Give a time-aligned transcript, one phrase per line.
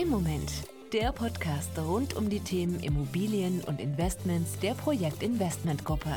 [0.00, 0.52] Im Moment,
[0.92, 6.14] der Podcast rund um die Themen Immobilien und Investments der Projektinvestmentgruppe.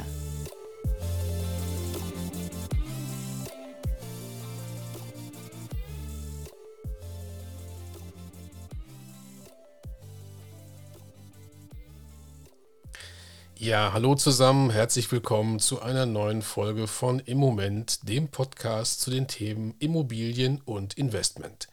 [13.58, 19.10] Ja, hallo zusammen, herzlich willkommen zu einer neuen Folge von Im Moment, dem Podcast zu
[19.10, 21.68] den Themen Immobilien und Investment.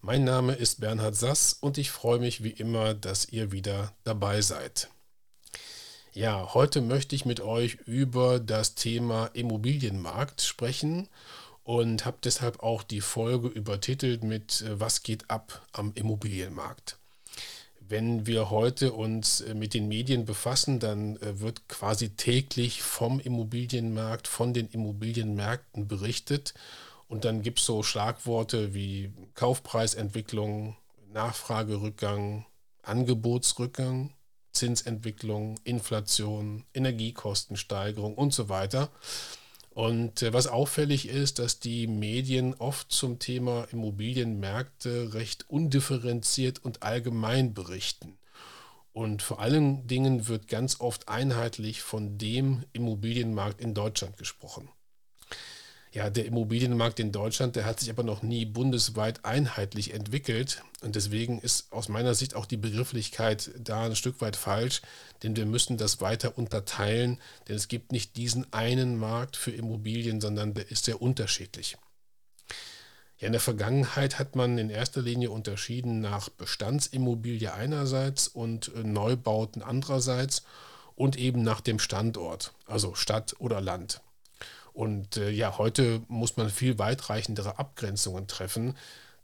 [0.00, 4.40] Mein Name ist Bernhard Sass und ich freue mich wie immer, dass ihr wieder dabei
[4.40, 4.88] seid.
[6.12, 11.08] Ja, heute möchte ich mit euch über das Thema Immobilienmarkt sprechen
[11.64, 16.98] und habe deshalb auch die Folge übertitelt mit äh, Was geht ab am Immobilienmarkt
[17.88, 23.18] wenn wir heute uns äh, mit den Medien befassen, dann äh, wird quasi täglich vom
[23.18, 26.54] Immobilienmarkt, von den Immobilienmärkten berichtet.
[27.08, 30.76] Und dann gibt es so Schlagworte wie Kaufpreisentwicklung,
[31.10, 32.44] Nachfragerückgang,
[32.82, 34.12] Angebotsrückgang,
[34.52, 38.90] Zinsentwicklung, Inflation, Energiekostensteigerung und so weiter.
[39.70, 46.82] Und äh, was auffällig ist, dass die Medien oft zum Thema Immobilienmärkte recht undifferenziert und
[46.82, 48.18] allgemein berichten.
[48.92, 54.68] Und vor allen Dingen wird ganz oft einheitlich von dem Immobilienmarkt in Deutschland gesprochen.
[55.92, 60.62] Ja, der Immobilienmarkt in Deutschland, der hat sich aber noch nie bundesweit einheitlich entwickelt.
[60.82, 64.82] Und deswegen ist aus meiner Sicht auch die Begrifflichkeit da ein Stück weit falsch,
[65.22, 70.20] denn wir müssen das weiter unterteilen, denn es gibt nicht diesen einen Markt für Immobilien,
[70.20, 71.78] sondern der ist sehr unterschiedlich.
[73.18, 78.84] Ja, in der Vergangenheit hat man in erster Linie unterschieden nach Bestandsimmobilie einerseits und äh,
[78.84, 80.44] Neubauten andererseits
[80.94, 84.02] und eben nach dem Standort, also Stadt oder Land.
[84.78, 88.76] Und äh, ja, heute muss man viel weitreichendere Abgrenzungen treffen.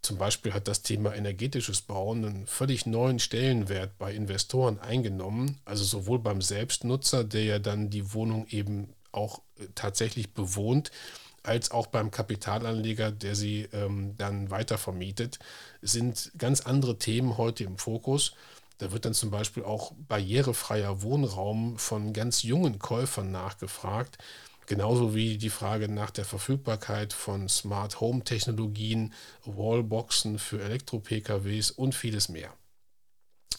[0.02, 5.84] Zum Beispiel hat das Thema energetisches Bauen einen völlig neuen Stellenwert bei Investoren eingenommen, also
[5.84, 10.90] sowohl beim Selbstnutzer, der ja dann die Wohnung eben auch äh, tatsächlich bewohnt,
[11.44, 15.38] als auch beim Kapitalanleger, der sie ähm, dann weiter vermietet,
[15.82, 18.32] sind ganz andere Themen heute im Fokus.
[18.78, 24.18] Da wird dann zum Beispiel auch barrierefreier Wohnraum von ganz jungen Käufern nachgefragt.
[24.66, 29.12] Genauso wie die Frage nach der Verfügbarkeit von Smart Home Technologien,
[29.44, 32.54] Wallboxen für Elektro-PKWs und vieles mehr.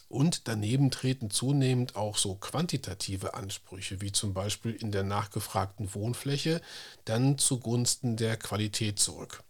[0.07, 6.61] Und daneben treten zunehmend auch so quantitative Ansprüche, wie zum Beispiel in der nachgefragten Wohnfläche,
[7.05, 9.43] dann zugunsten der Qualität zurück.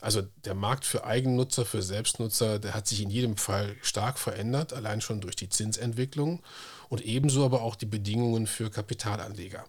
[0.00, 4.72] Also der Markt für Eigennutzer, für Selbstnutzer, der hat sich in jedem Fall stark verändert,
[4.72, 6.42] allein schon durch die Zinsentwicklung
[6.88, 9.64] und ebenso aber auch die Bedingungen für Kapitalanleger.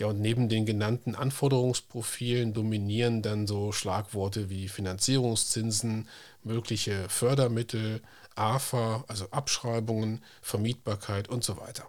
[0.00, 6.08] Ja, und neben den genannten Anforderungsprofilen dominieren dann so Schlagworte wie Finanzierungszinsen,
[6.42, 8.00] mögliche Fördermittel,
[8.34, 11.86] AFA, also Abschreibungen, Vermietbarkeit und so weiter.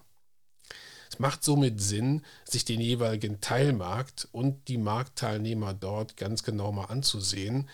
[1.09, 6.87] Es macht somit Sinn, sich den jeweiligen Teilmarkt und die Marktteilnehmer dort ganz genau mal
[6.87, 7.69] anzusehen,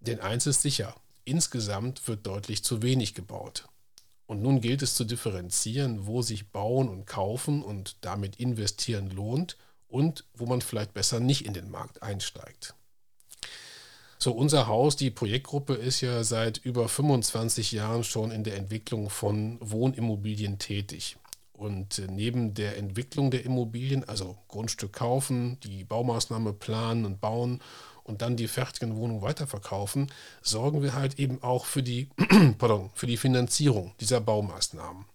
[0.00, 3.66] denn eins ist sicher, insgesamt wird deutlich zu wenig gebaut.
[4.26, 9.56] Und nun gilt es zu differenzieren, wo sich Bauen und Kaufen und damit investieren lohnt
[9.90, 12.74] und wo man vielleicht besser nicht in den Markt einsteigt.
[14.18, 19.08] So, unser Haus, die Projektgruppe, ist ja seit über 25 Jahren schon in der Entwicklung
[19.08, 21.16] von Wohnimmobilien tätig.
[21.54, 27.60] Und äh, neben der Entwicklung der Immobilien, also Grundstück kaufen, die Baumaßnahme planen und bauen
[28.04, 30.12] und dann die fertigen Wohnungen weiterverkaufen,
[30.42, 32.08] sorgen wir halt eben auch für die,
[32.58, 35.06] pardon, für die Finanzierung dieser Baumaßnahmen.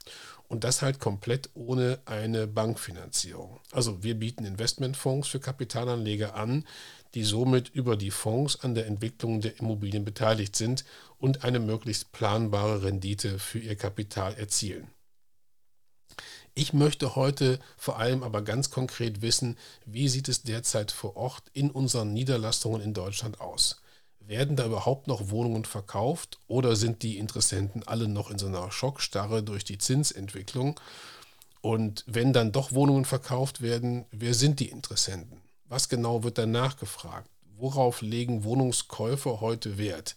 [0.48, 3.60] Und das halt komplett ohne eine Bankfinanzierung.
[3.72, 6.66] Also wir bieten Investmentfonds für Kapitalanleger an,
[7.16, 10.86] die somit über die Fonds an der Entwicklung der Immobilien beteiligt sind
[11.18, 14.88] und eine möglichst planbare Rendite für ihr Kapital erzielen.
[16.54, 21.44] Ich möchte heute vor allem aber ganz konkret wissen, wie sieht es derzeit vor Ort
[21.54, 23.82] in unseren Niederlassungen in Deutschland aus?
[24.28, 28.72] Werden da überhaupt noch Wohnungen verkauft oder sind die Interessenten alle noch in so einer
[28.72, 30.80] Schockstarre durch die Zinsentwicklung?
[31.62, 35.42] Und wenn dann doch Wohnungen verkauft werden, wer sind die Interessenten?
[35.68, 37.30] Was genau wird dann nachgefragt?
[37.58, 40.16] Worauf legen Wohnungskäufer heute Wert?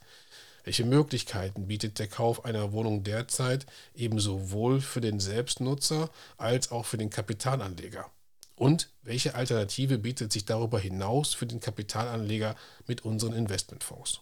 [0.64, 6.86] Welche Möglichkeiten bietet der Kauf einer Wohnung derzeit eben sowohl für den Selbstnutzer als auch
[6.86, 8.10] für den Kapitalanleger?
[8.58, 12.56] Und welche Alternative bietet sich darüber hinaus für den Kapitalanleger
[12.88, 14.20] mit unseren Investmentfonds?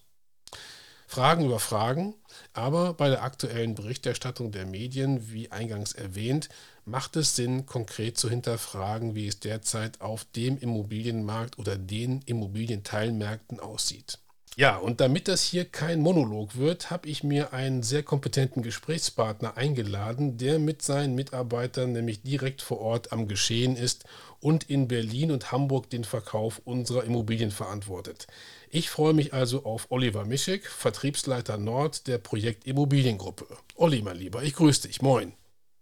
[1.08, 2.14] Fragen über Fragen,
[2.52, 6.48] aber bei der aktuellen Berichterstattung der Medien, wie eingangs erwähnt,
[6.84, 13.60] macht es Sinn, konkret zu hinterfragen, wie es derzeit auf dem Immobilienmarkt oder den Immobilienteilmärkten
[13.60, 14.18] aussieht.
[14.58, 19.58] Ja, und damit das hier kein Monolog wird, habe ich mir einen sehr kompetenten Gesprächspartner
[19.58, 24.04] eingeladen, der mit seinen Mitarbeitern nämlich direkt vor Ort am Geschehen ist
[24.40, 28.28] und in Berlin und Hamburg den Verkauf unserer Immobilien verantwortet.
[28.70, 33.46] Ich freue mich also auf Oliver Mischek, Vertriebsleiter Nord der Projekt Immobiliengruppe.
[33.74, 35.02] Olli, mein Lieber, ich grüße dich.
[35.02, 35.34] Moin.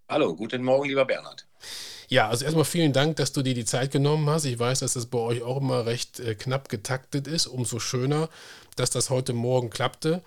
[0.09, 1.47] Hallo, guten Morgen, lieber Bernhard.
[2.09, 4.45] Ja, also erstmal vielen Dank, dass du dir die Zeit genommen hast.
[4.45, 7.47] Ich weiß, dass das bei euch auch immer recht äh, knapp getaktet ist.
[7.47, 8.29] Umso schöner,
[8.77, 10.23] dass das heute Morgen klappte.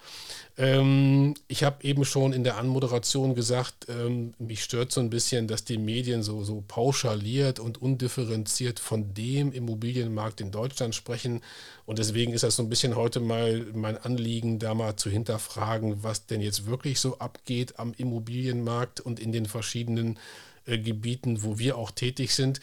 [0.57, 5.47] Ähm, ich habe eben schon in der Anmoderation gesagt, ähm, mich stört so ein bisschen,
[5.47, 11.41] dass die Medien so, so pauschaliert und undifferenziert von dem Immobilienmarkt in Deutschland sprechen.
[11.85, 16.03] Und deswegen ist das so ein bisschen heute mal mein Anliegen, da mal zu hinterfragen,
[16.03, 20.17] was denn jetzt wirklich so abgeht am Immobilienmarkt und in den verschiedenen
[20.65, 22.59] äh, Gebieten, wo wir auch tätig sind.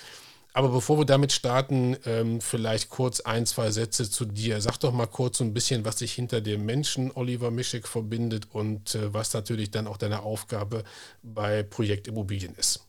[0.56, 4.60] Aber bevor wir damit starten, ähm, vielleicht kurz ein, zwei Sätze zu dir.
[4.60, 8.46] Sag doch mal kurz so ein bisschen, was sich hinter dem Menschen Oliver Mischek verbindet
[8.52, 10.84] und äh, was natürlich dann auch deine Aufgabe
[11.24, 12.86] bei Projekt Immobilien ist.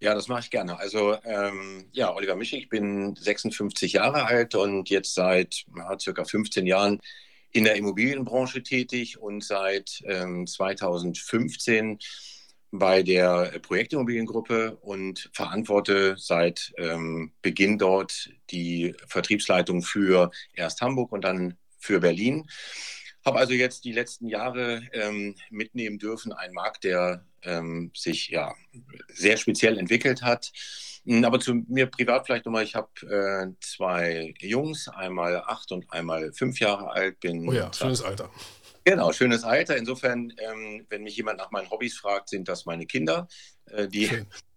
[0.00, 0.78] Ja, das mache ich gerne.
[0.78, 6.24] Also ähm, ja, Oliver Mischek, ich bin 56 Jahre alt und jetzt seit ja, circa
[6.24, 7.00] 15 Jahren
[7.50, 11.98] in der Immobilienbranche tätig und seit ähm, 2015
[12.70, 21.24] bei der Projektimmobiliengruppe und verantworte seit ähm, Beginn dort die Vertriebsleitung für erst Hamburg und
[21.24, 22.46] dann für Berlin.
[23.24, 28.54] Habe also jetzt die letzten Jahre ähm, mitnehmen dürfen, einen Markt, der ähm, sich ja
[29.08, 30.52] sehr speziell entwickelt hat.
[31.04, 35.90] Hm, aber zu mir privat vielleicht nochmal, ich habe äh, zwei Jungs, einmal acht und
[35.92, 37.20] einmal fünf Jahre alt.
[37.20, 38.30] Bin oh ja, schönes Alter.
[38.88, 39.76] Genau, schönes Alter.
[39.76, 43.28] Insofern, ähm, wenn mich jemand nach meinen Hobbys fragt, sind das meine Kinder.
[43.66, 44.08] Äh, die,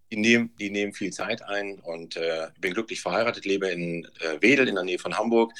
[0.10, 4.42] die, nehmen, die nehmen viel Zeit ein und äh, bin glücklich verheiratet, lebe in äh,
[4.42, 5.52] Wedel in der Nähe von Hamburg.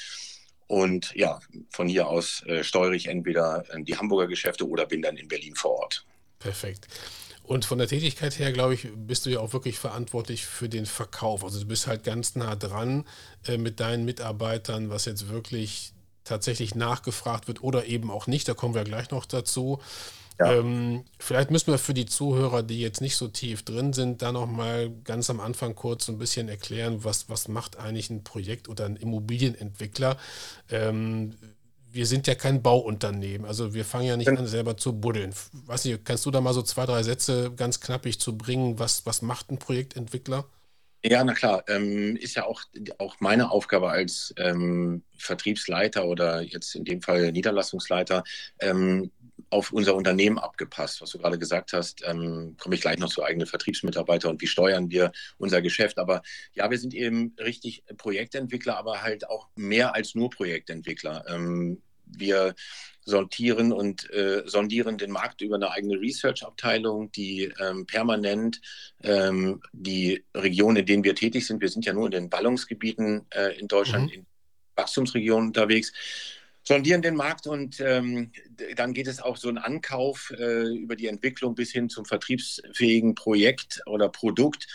[0.68, 1.38] Und ja,
[1.68, 5.28] von hier aus äh, steuere ich entweder äh, die Hamburger Geschäfte oder bin dann in
[5.28, 6.06] Berlin vor Ort.
[6.38, 6.86] Perfekt.
[7.42, 10.86] Und von der Tätigkeit her, glaube ich, bist du ja auch wirklich verantwortlich für den
[10.86, 11.44] Verkauf.
[11.44, 13.04] Also du bist halt ganz nah dran
[13.46, 15.91] äh, mit deinen Mitarbeitern, was jetzt wirklich
[16.24, 18.48] tatsächlich nachgefragt wird oder eben auch nicht.
[18.48, 19.80] Da kommen wir gleich noch dazu.
[20.38, 20.52] Ja.
[20.54, 24.32] Ähm, vielleicht müssen wir für die Zuhörer, die jetzt nicht so tief drin sind, da
[24.32, 28.86] nochmal ganz am Anfang kurz ein bisschen erklären, was, was macht eigentlich ein Projekt oder
[28.86, 30.16] ein Immobilienentwickler.
[30.70, 31.34] Ähm,
[31.90, 35.34] wir sind ja kein Bauunternehmen, also wir fangen ja nicht an, selber zu buddeln.
[35.66, 38.78] Weiß nicht, kannst du da mal so zwei, drei Sätze ganz knappig zu bringen?
[38.78, 40.46] Was, was macht ein Projektentwickler?
[41.04, 41.64] Ja, na klar.
[41.68, 42.62] Ähm, ist ja auch,
[42.98, 48.22] auch meine Aufgabe als ähm, Vertriebsleiter oder jetzt in dem Fall Niederlassungsleiter
[48.60, 49.10] ähm,
[49.50, 51.02] auf unser Unternehmen abgepasst.
[51.02, 54.46] Was du gerade gesagt hast, ähm, komme ich gleich noch zu eigenen Vertriebsmitarbeitern und wie
[54.46, 55.98] steuern wir unser Geschäft.
[55.98, 56.22] Aber
[56.54, 61.24] ja, wir sind eben richtig Projektentwickler, aber halt auch mehr als nur Projektentwickler.
[61.28, 61.82] Ähm,
[62.16, 62.54] wir
[63.04, 68.60] sortieren und äh, sondieren den Markt über eine eigene Research-Abteilung, die ähm, permanent
[69.02, 73.26] ähm, die Regionen, in denen wir tätig sind, wir sind ja nur in den Ballungsgebieten
[73.30, 74.12] äh, in Deutschland, mhm.
[74.12, 74.26] in
[74.76, 75.92] Wachstumsregionen unterwegs,
[76.62, 78.30] sondieren den Markt und ähm,
[78.76, 83.16] dann geht es auch so ein Ankauf äh, über die Entwicklung bis hin zum vertriebsfähigen
[83.16, 84.68] Projekt oder Produkt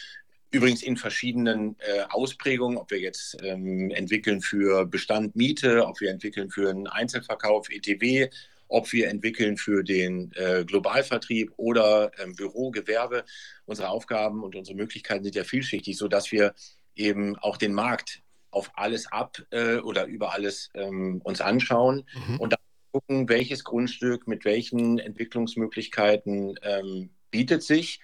[0.50, 6.10] Übrigens in verschiedenen äh, Ausprägungen, ob wir jetzt ähm, entwickeln für Bestand Miete, ob wir
[6.10, 8.30] entwickeln für einen Einzelverkauf ETW,
[8.70, 13.26] ob wir entwickeln für den äh, Globalvertrieb oder ähm, Büro, Gewerbe.
[13.66, 16.54] Unsere Aufgaben und unsere Möglichkeiten sind ja vielschichtig, sodass wir
[16.96, 22.40] eben auch den Markt auf alles ab äh, oder über alles ähm, uns anschauen mhm.
[22.40, 22.60] und dann
[22.92, 28.00] gucken, welches Grundstück mit welchen Entwicklungsmöglichkeiten ähm, bietet sich.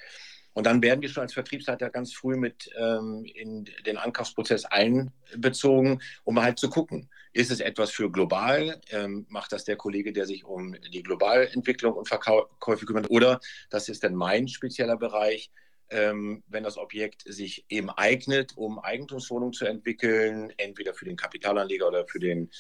[0.54, 6.02] Und dann werden wir schon als Vertriebsleiter ganz früh mit ähm, in den Ankaufsprozess einbezogen,
[6.24, 8.80] um halt zu gucken, ist es etwas für global?
[8.92, 13.10] Ähm, macht das der Kollege, der sich um die Globalentwicklung und Verkäufe kümmert?
[13.10, 15.52] Oder das ist dann mein spezieller Bereich,
[15.90, 21.88] ähm, wenn das Objekt sich eben eignet, um Eigentumswohnungen zu entwickeln, entweder für den Kapitalanleger
[21.88, 22.52] oder für den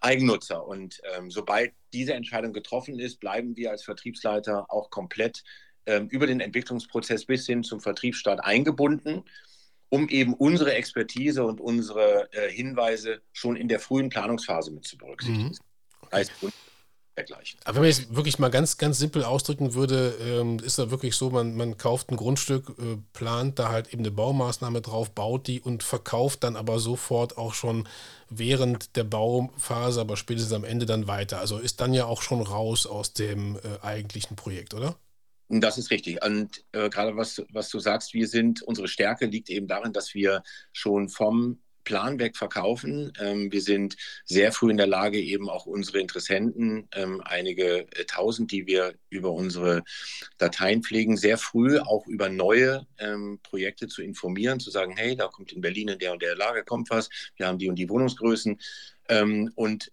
[0.00, 0.66] Eigennutzer.
[0.66, 5.42] Und ähm, sobald diese Entscheidung getroffen ist, bleiben wir als Vertriebsleiter auch komplett
[5.86, 9.24] ähm, über den Entwicklungsprozess bis hin zum Vertriebsstart eingebunden,
[9.88, 14.96] um eben unsere Expertise und unsere äh, Hinweise schon in der frühen Planungsphase mit zu
[14.96, 15.48] berücksichtigen.
[15.48, 15.58] Mhm.
[16.02, 16.16] Okay.
[16.16, 16.32] Heißt,
[17.20, 17.60] dergleichen.
[17.64, 21.16] Aber wenn man jetzt wirklich mal ganz, ganz simpel ausdrücken würde, ähm, ist da wirklich
[21.16, 25.46] so, man, man kauft ein Grundstück, äh, plant da halt eben eine Baumaßnahme drauf, baut
[25.46, 27.88] die und verkauft dann aber sofort auch schon
[28.28, 31.40] während der Bauphase, aber spätestens am Ende dann weiter.
[31.40, 34.96] Also ist dann ja auch schon raus aus dem äh, eigentlichen Projekt, oder?
[35.52, 36.24] Das ist richtig.
[36.24, 40.14] Und äh, gerade was, was du sagst, wir sind, unsere Stärke liegt eben darin, dass
[40.14, 43.12] wir schon vom Planwerk verkaufen.
[43.18, 48.04] Ähm, wir sind sehr früh in der Lage, eben auch unsere Interessenten, ähm, einige äh,
[48.04, 49.82] tausend, die wir über unsere
[50.38, 55.26] Dateien pflegen, sehr früh auch über neue ähm, Projekte zu informieren, zu sagen, hey, da
[55.26, 57.88] kommt in Berlin in der und der Lage kommt was, wir haben die und die
[57.88, 58.60] Wohnungsgrößen.
[59.08, 59.90] Ähm, und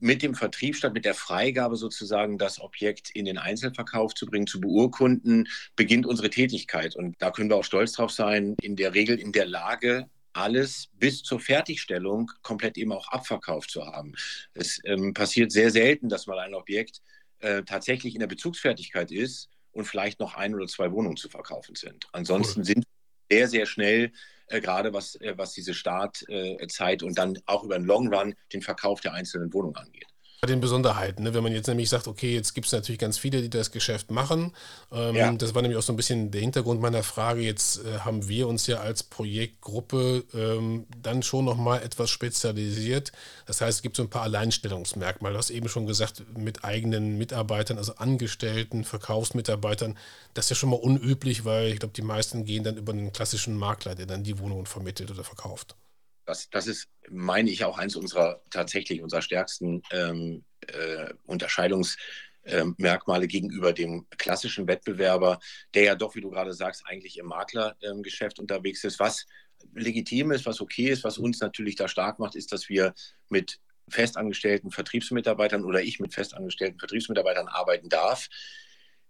[0.00, 4.46] mit dem Vertrieb statt mit der Freigabe sozusagen das Objekt in den Einzelverkauf zu bringen,
[4.46, 6.96] zu beurkunden, beginnt unsere Tätigkeit.
[6.96, 10.88] Und da können wir auch stolz drauf sein, in der Regel in der Lage, alles
[10.94, 14.14] bis zur Fertigstellung komplett eben auch abverkauft zu haben.
[14.54, 17.02] Es ähm, passiert sehr selten, dass mal ein Objekt
[17.40, 21.74] äh, tatsächlich in der Bezugsfertigkeit ist und vielleicht noch ein oder zwei Wohnungen zu verkaufen
[21.74, 22.06] sind.
[22.12, 22.64] Ansonsten cool.
[22.66, 22.91] sind wir
[23.32, 24.12] sehr, sehr schnell,
[24.48, 28.60] äh, gerade was, äh, was diese Startzeit und dann auch über den Long Run den
[28.60, 30.11] Verkauf der einzelnen Wohnungen angeht
[30.42, 31.22] bei den Besonderheiten.
[31.22, 31.34] Ne?
[31.34, 34.10] Wenn man jetzt nämlich sagt, okay, jetzt gibt es natürlich ganz viele, die das Geschäft
[34.10, 34.52] machen.
[34.90, 35.32] Ähm, ja.
[35.34, 37.42] Das war nämlich auch so ein bisschen der Hintergrund meiner Frage.
[37.42, 43.12] Jetzt äh, haben wir uns ja als Projektgruppe ähm, dann schon nochmal etwas spezialisiert.
[43.46, 45.34] Das heißt, es gibt so ein paar Alleinstellungsmerkmale.
[45.34, 49.96] Du hast eben schon gesagt, mit eigenen Mitarbeitern, also Angestellten, Verkaufsmitarbeitern.
[50.34, 53.12] Das ist ja schon mal unüblich, weil ich glaube, die meisten gehen dann über einen
[53.12, 55.76] klassischen Makler, der dann die Wohnungen vermittelt oder verkauft.
[56.24, 63.72] Das, das ist, meine ich, auch eins unserer tatsächlich unserer stärksten ähm, äh, Unterscheidungsmerkmale gegenüber
[63.72, 65.40] dem klassischen Wettbewerber,
[65.74, 69.00] der ja doch, wie du gerade sagst, eigentlich im Maklergeschäft ähm, unterwegs ist.
[69.00, 69.26] Was
[69.74, 72.94] legitim ist, was okay ist, was uns natürlich da stark macht, ist, dass wir
[73.28, 78.28] mit festangestellten Vertriebsmitarbeitern oder ich mit festangestellten Vertriebsmitarbeitern arbeiten darf,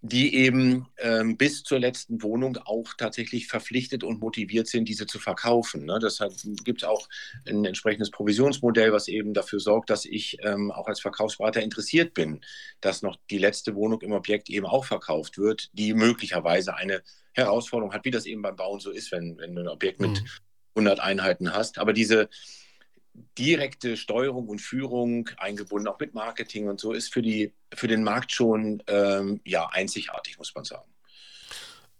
[0.04, 5.20] die eben ähm, bis zur letzten Wohnung auch tatsächlich verpflichtet und motiviert sind, diese zu
[5.20, 5.84] verkaufen.
[5.84, 6.00] Ne?
[6.02, 6.32] Deshalb
[6.64, 7.08] gibt es auch
[7.48, 12.40] ein entsprechendes Provisionsmodell, was eben dafür sorgt, dass ich ähm, auch als Verkaufsberater interessiert bin,
[12.80, 17.94] dass noch die letzte Wohnung im Objekt eben auch verkauft wird, die möglicherweise eine Herausforderung
[17.94, 20.26] hat, wie das eben beim Bauen so ist, wenn, wenn du ein Objekt mit mhm.
[20.74, 21.78] 100 Einheiten hast.
[21.78, 22.28] Aber diese
[23.38, 28.02] direkte Steuerung und Führung eingebunden, auch mit Marketing und so, ist für, die, für den
[28.02, 30.92] Markt schon ähm, ja, einzigartig, muss man sagen.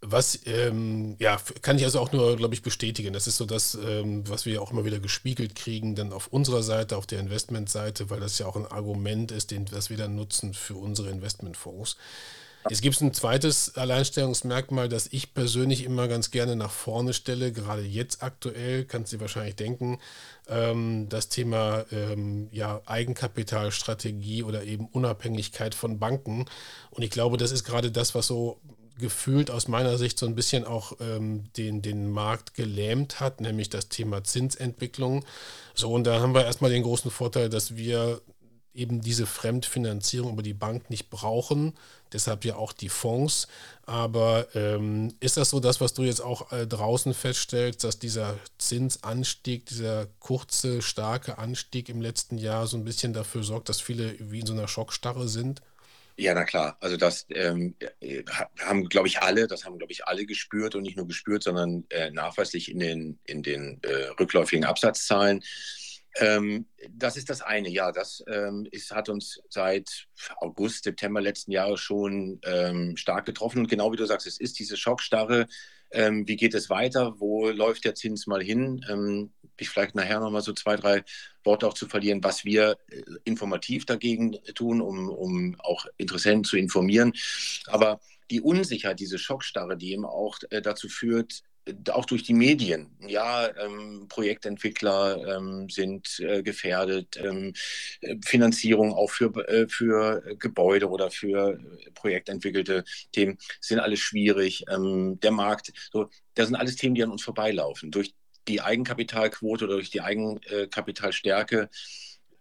[0.05, 3.13] Was, ähm, ja, kann ich also auch nur, glaube ich, bestätigen.
[3.13, 6.61] Das ist so das, ähm, was wir auch immer wieder gespiegelt kriegen, dann auf unserer
[6.61, 10.15] Seite, auf der Investmentseite, weil das ja auch ein Argument ist, den, was wir dann
[10.15, 11.95] nutzen für unsere Investmentfonds.
[12.69, 17.81] Es gibt ein zweites Alleinstellungsmerkmal, das ich persönlich immer ganz gerne nach vorne stelle, gerade
[17.81, 19.99] jetzt aktuell, kannst du dir wahrscheinlich denken,
[20.47, 26.45] ähm, das Thema ähm, ja, Eigenkapitalstrategie oder eben Unabhängigkeit von Banken.
[26.91, 28.59] Und ich glaube, das ist gerade das, was so
[28.99, 33.69] gefühlt aus meiner Sicht so ein bisschen auch ähm, den, den Markt gelähmt hat, nämlich
[33.69, 35.25] das Thema Zinsentwicklung.
[35.73, 38.21] So, und da haben wir erstmal den großen Vorteil, dass wir
[38.73, 41.73] eben diese Fremdfinanzierung über die Bank nicht brauchen.
[42.11, 43.47] Deshalb ja auch die Fonds.
[43.85, 48.37] Aber ähm, ist das so das, was du jetzt auch äh, draußen feststellst, dass dieser
[48.57, 54.15] Zinsanstieg, dieser kurze, starke Anstieg im letzten Jahr so ein bisschen dafür sorgt, dass viele
[54.19, 55.61] wie in so einer Schockstarre sind?
[56.15, 56.77] Ja, na klar.
[56.79, 57.75] Also das ähm,
[58.59, 61.85] haben, glaube ich, alle, das haben, glaube ich, alle gespürt und nicht nur gespürt, sondern
[61.89, 65.43] äh, nachweislich in den, in den äh, rückläufigen Absatzzahlen.
[66.19, 67.91] Ähm, das ist das eine, ja.
[67.91, 73.59] Das ähm, ist, hat uns seit August, September letzten Jahres schon ähm, stark getroffen.
[73.59, 75.47] Und genau wie du sagst, es ist diese Schockstarre.
[75.91, 77.19] Ähm, wie geht es weiter?
[77.19, 78.83] Wo läuft der Zins mal hin?
[78.89, 81.03] Ähm, ich vielleicht nachher nochmal so zwei, drei
[81.43, 86.57] Worte auch zu verlieren, was wir äh, informativ dagegen tun, um, um auch Interessenten zu
[86.57, 87.13] informieren.
[87.67, 87.99] Aber
[88.31, 91.43] die Unsicherheit, diese Schockstarre, die eben auch äh, dazu führt,
[91.91, 92.89] auch durch die Medien.
[92.99, 97.53] Ja, ähm, Projektentwickler ähm, sind äh, gefährdet, ähm,
[98.25, 101.59] Finanzierung auch für, äh, für Gebäude oder für
[101.93, 104.65] projektentwickelte Themen sind alles schwierig.
[104.69, 107.91] Ähm, der Markt, so, das sind alles Themen, die an uns vorbeilaufen.
[107.91, 108.13] Durch
[108.47, 111.69] die Eigenkapitalquote oder durch die Eigenkapitalstärke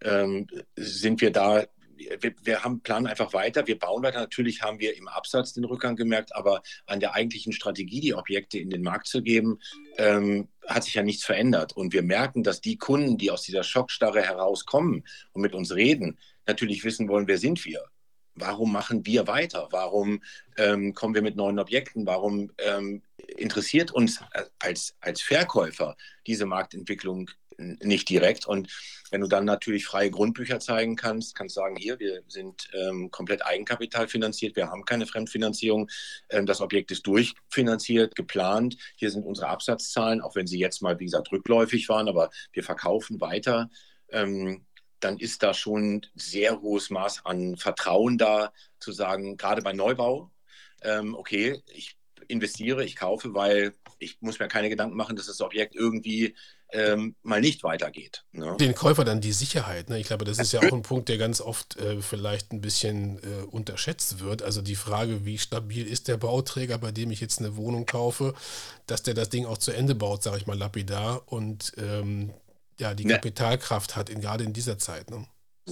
[0.03, 1.65] ähm, sind wir da
[2.21, 4.21] wir, wir haben planen einfach weiter, wir bauen weiter.
[4.21, 8.59] Natürlich haben wir im Absatz den Rückgang gemerkt, aber an der eigentlichen Strategie, die Objekte
[8.59, 9.59] in den Markt zu geben,
[9.99, 11.75] ähm, hat sich ja nichts verändert.
[11.75, 16.19] Und wir merken, dass die Kunden, die aus dieser Schockstarre herauskommen und mit uns reden,
[16.47, 17.85] natürlich wissen wollen, wer sind wir?
[18.35, 19.69] Warum machen wir weiter?
[19.73, 20.23] Warum
[20.57, 22.07] ähm, kommen wir mit neuen Objekten?
[22.07, 23.03] Warum ähm,
[23.37, 24.21] interessiert uns
[24.59, 27.31] als, als Verkäufer diese Marktentwicklung
[27.63, 28.47] nicht direkt.
[28.47, 28.69] Und
[29.11, 33.45] wenn du dann natürlich freie Grundbücher zeigen kannst, kannst sagen, hier, wir sind ähm, komplett
[33.45, 35.91] Eigenkapital finanziert, wir haben keine Fremdfinanzierung,
[36.31, 40.99] ähm, das Objekt ist durchfinanziert, geplant, hier sind unsere Absatzzahlen, auch wenn sie jetzt mal,
[40.99, 43.71] wie gesagt, rückläufig waren, aber wir verkaufen weiter.
[44.09, 44.65] Ähm,
[45.01, 50.31] dann ist da schon sehr hohes Maß an Vertrauen da, zu sagen, gerade bei Neubau,
[50.83, 51.97] ähm, okay, ich
[52.29, 56.35] investiere, ich kaufe, weil ich muss mir keine Gedanken machen, dass das Objekt irgendwie
[56.73, 58.25] ähm, mal nicht weitergeht.
[58.33, 58.57] Ne?
[58.59, 59.91] Den Käufer dann die Sicherheit.
[59.91, 59.99] Ne?
[59.99, 63.19] Ich glaube, das ist ja auch ein Punkt, der ganz oft äh, vielleicht ein bisschen
[63.19, 64.43] äh, unterschätzt wird.
[64.43, 68.35] Also die Frage, wie stabil ist der Bauträger, bei dem ich jetzt eine Wohnung kaufe,
[68.87, 72.33] dass der das Ding auch zu Ende baut, sage ich mal lapidar, und ähm,
[72.79, 75.11] ja, die Kapitalkraft hat, in, gerade in dieser Zeit.
[75.11, 75.27] Ne?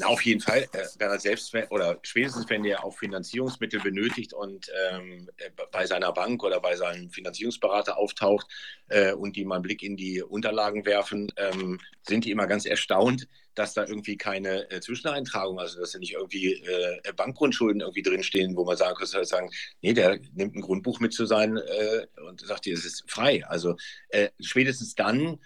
[0.04, 4.70] Auf jeden Fall, äh, wenn er selbst oder spätestens wenn er auch Finanzierungsmittel benötigt und
[4.88, 8.46] ähm, äh, bei seiner Bank oder bei seinem Finanzierungsberater auftaucht
[8.88, 12.66] äh, und die mal einen Blick in die Unterlagen werfen, ähm, sind die immer ganz
[12.66, 18.02] erstaunt, dass da irgendwie keine äh, Zwischeneintragung, also dass da nicht irgendwie äh, Bankgrundschulden irgendwie
[18.02, 19.50] drinstehen, wo man sagen könnte, sagen,
[19.82, 23.44] nee, der nimmt ein Grundbuch mit zu sein äh, und sagt, es ist frei.
[23.44, 23.76] Also
[24.38, 25.40] spätestens dann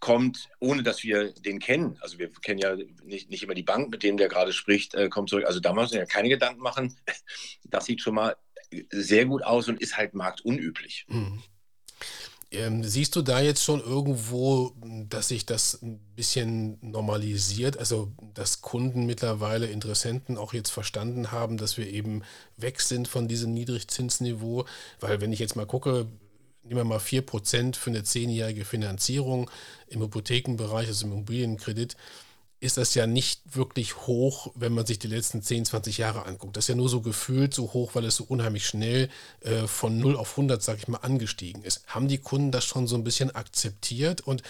[0.00, 3.90] kommt, ohne dass wir den kennen, also wir kennen ja nicht, nicht immer die Bank,
[3.90, 5.46] mit denen der gerade spricht, äh, kommt zurück.
[5.46, 6.96] Also da muss man ja keine Gedanken machen.
[7.68, 8.36] Das sieht schon mal
[8.90, 11.04] sehr gut aus und ist halt marktunüblich.
[11.08, 11.42] Mhm.
[12.52, 14.72] Ähm, siehst du da jetzt schon irgendwo,
[15.08, 17.76] dass sich das ein bisschen normalisiert?
[17.76, 22.22] Also, dass Kunden mittlerweile, Interessenten auch jetzt verstanden haben, dass wir eben
[22.56, 24.64] weg sind von diesem Niedrigzinsniveau?
[25.00, 26.06] Weil, wenn ich jetzt mal gucke,
[26.68, 29.50] nehmen wir mal 4% für eine zehnjährige Finanzierung
[29.88, 31.96] im Hypothekenbereich, also im Immobilienkredit,
[32.58, 36.56] ist das ja nicht wirklich hoch, wenn man sich die letzten 10, 20 Jahre anguckt.
[36.56, 39.98] Das ist ja nur so gefühlt so hoch, weil es so unheimlich schnell äh, von
[39.98, 41.86] 0 auf 100, sag ich mal, angestiegen ist.
[41.86, 44.42] Haben die Kunden das schon so ein bisschen akzeptiert und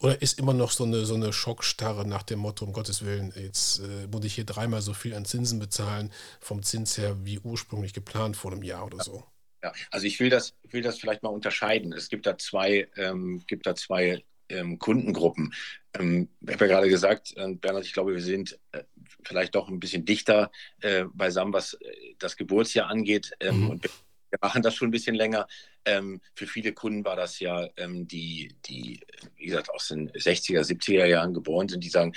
[0.00, 3.32] oder ist immer noch so eine, so eine Schockstarre nach dem Motto, um Gottes Willen,
[3.36, 7.38] jetzt äh, muss ich hier dreimal so viel an Zinsen bezahlen, vom Zins her wie
[7.38, 9.24] ursprünglich geplant vor einem Jahr oder so?
[9.64, 11.94] Ja, also ich will das, will das vielleicht mal unterscheiden.
[11.94, 15.54] Es gibt da zwei, ähm, gibt da zwei ähm, Kundengruppen.
[15.98, 18.82] Ähm, ich habe ja gerade gesagt, äh, Bernhard, ich glaube, wir sind äh,
[19.24, 20.52] vielleicht doch ein bisschen dichter
[20.82, 23.32] äh, beisammen, was äh, das Geburtsjahr angeht.
[23.40, 23.70] Ähm, mhm.
[23.70, 25.46] Und wir machen das schon ein bisschen länger.
[25.86, 29.00] Ähm, für viele Kunden war das ja, ähm, die, die,
[29.36, 32.12] wie gesagt, aus den 60er, 70er Jahren geboren sind, die sagen,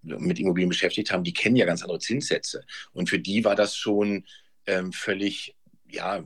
[0.00, 2.64] mit Immobilien beschäftigt haben, die kennen ja ganz andere Zinssätze.
[2.92, 4.24] Und für die war das schon
[4.92, 5.56] völlig
[5.90, 6.24] ja,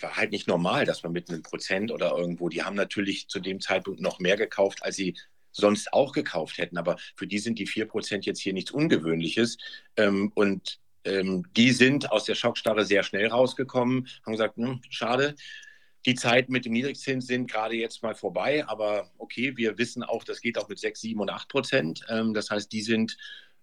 [0.00, 3.40] war halt nicht normal, dass man mit einem Prozent oder irgendwo, die haben natürlich zu
[3.40, 5.16] dem Zeitpunkt noch mehr gekauft, als sie
[5.52, 6.78] sonst auch gekauft hätten.
[6.78, 9.58] Aber für die sind die 4% jetzt hier nichts Ungewöhnliches.
[9.96, 15.34] Ähm, und ähm, die sind aus der Schockstarre sehr schnell rausgekommen, haben gesagt, hm, schade,
[16.06, 20.24] die Zeit mit dem Niedrigzins sind gerade jetzt mal vorbei, aber okay, wir wissen auch,
[20.24, 22.00] das geht auch mit 6, 7 und 8 Prozent.
[22.08, 23.16] Ähm, das heißt, die sind,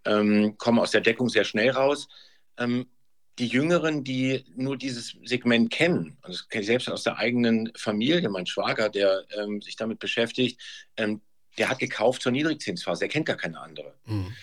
[0.05, 2.07] ähm, kommen aus der Deckung sehr schnell raus.
[3.39, 7.71] Die Jüngeren, die nur dieses Segment kennen, und das kenne ich selbst aus der eigenen
[7.75, 10.59] Familie, mein Schwager, der ähm, sich damit beschäftigt,
[10.97, 11.21] ähm,
[11.57, 13.95] der hat gekauft zur Niedrigzinsphase, der kennt gar keine andere.
[14.05, 14.33] Mhm.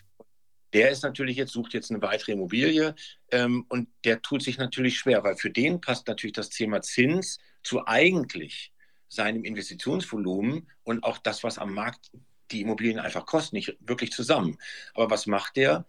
[0.73, 2.95] Der ist natürlich jetzt, sucht jetzt eine weitere Immobilie
[3.31, 7.39] ähm, und der tut sich natürlich schwer, weil für den passt natürlich das Thema Zins
[7.63, 8.73] zu eigentlich
[9.09, 12.11] seinem Investitionsvolumen und auch das, was am Markt
[12.51, 14.59] die Immobilien einfach kosten, nicht wirklich zusammen.
[14.95, 15.87] Aber was macht der?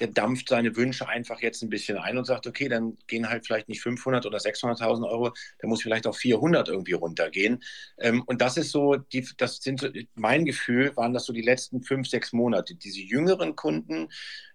[0.00, 3.46] Der dampft seine Wünsche einfach jetzt ein bisschen ein und sagt, okay, dann gehen halt
[3.46, 7.62] vielleicht nicht 500 oder 600.000 Euro, der muss vielleicht auf 400 irgendwie runtergehen.
[7.98, 11.42] Ähm, und das ist so, die, das sind so, mein Gefühl, waren das so die
[11.42, 12.74] letzten fünf, sechs Monate.
[12.74, 14.08] Diese jüngeren Kunden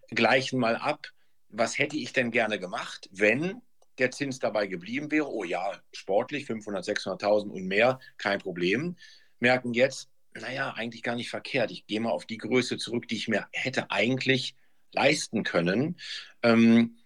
[0.10, 1.08] gleichen mal ab,
[1.50, 3.62] was hätte ich denn gerne gemacht, wenn
[4.00, 5.30] der Zins dabei geblieben wäre?
[5.30, 8.96] Oh ja, sportlich, 500, 600.000 und mehr, kein Problem.
[9.40, 11.70] Merken jetzt, naja, eigentlich gar nicht verkehrt.
[11.70, 14.56] Ich gehe mal auf die Größe zurück, die ich mir hätte eigentlich
[14.94, 15.98] leisten können.
[16.42, 16.98] Ähm,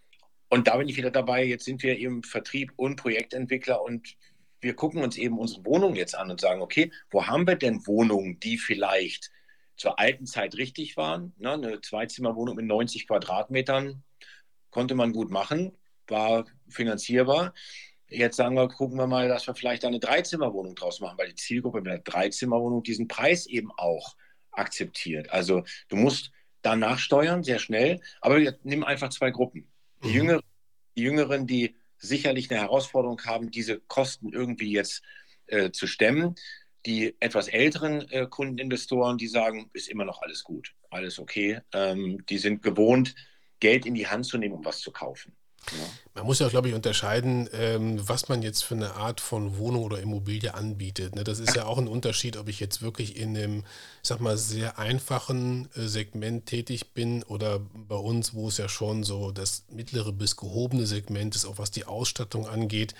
[0.50, 1.43] und da bin ich wieder dabei.
[1.43, 4.15] Jetzt sind wir im Vertrieb und Projektentwickler und
[4.62, 7.86] wir gucken uns eben unsere Wohnungen jetzt an und sagen, okay, wo haben wir denn
[7.86, 9.32] Wohnungen, die vielleicht
[9.76, 11.34] zur alten Zeit richtig waren?
[11.38, 14.04] Ne, eine Zweizimmerwohnung mit 90 Quadratmetern
[14.69, 17.54] konnte man gut machen, war finanzierbar.
[18.10, 21.36] Jetzt sagen wir, gucken wir mal, dass wir vielleicht eine Dreizimmerwohnung draus machen, weil die
[21.36, 24.15] Zielgruppe mit einer Dreizimmerwohnung diesen Preis eben auch
[24.52, 25.30] akzeptiert.
[25.32, 28.01] Also du musst danach steuern, sehr schnell.
[28.21, 29.67] Aber wir nehmen einfach zwei Gruppen.
[30.03, 30.13] Die, mhm.
[30.13, 30.43] Jüngeren,
[30.95, 35.01] die Jüngeren, die sicherlich eine Herausforderung haben, diese Kosten irgendwie jetzt
[35.47, 36.35] äh, zu stemmen.
[36.85, 41.59] Die etwas älteren äh, Kundeninvestoren, die sagen, ist immer noch alles gut, alles okay.
[41.73, 43.15] Ähm, die sind gewohnt,
[43.59, 45.35] Geld in die Hand zu nehmen, um was zu kaufen.
[46.13, 49.84] Man muss ja, glaube ich, unterscheiden, ähm, was man jetzt für eine Art von Wohnung
[49.84, 51.15] oder Immobilie anbietet.
[51.15, 51.23] Ne?
[51.23, 53.60] Das ist ja auch ein Unterschied, ob ich jetzt wirklich in einem,
[54.01, 58.67] ich sag mal, sehr einfachen äh, Segment tätig bin oder bei uns, wo es ja
[58.67, 62.95] schon so das mittlere bis gehobene Segment ist, auch was die Ausstattung angeht.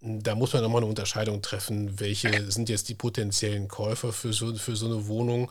[0.00, 4.54] Da muss man nochmal eine Unterscheidung treffen, welche sind jetzt die potenziellen Käufer für so,
[4.54, 5.50] für so eine Wohnung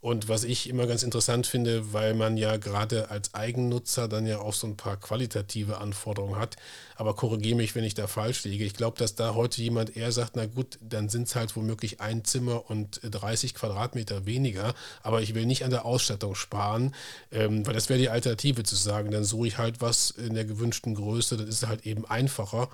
[0.00, 4.38] Und was ich immer ganz interessant finde, weil man ja gerade als Eigennutzer dann ja
[4.38, 6.56] auch so ein paar qualitative Anforderungen hat.
[6.94, 8.64] Aber korrigiere mich, wenn ich da falsch liege.
[8.64, 12.00] Ich glaube, dass da heute jemand eher sagt, na gut, dann sind es halt womöglich
[12.00, 14.72] ein Zimmer und 30 Quadratmeter weniger.
[15.02, 16.94] Aber ich will nicht an der Ausstattung sparen,
[17.32, 20.44] ähm, weil das wäre die Alternative zu sagen, dann suche ich halt was in der
[20.44, 21.36] gewünschten Größe.
[21.36, 22.68] Das ist halt eben einfacher.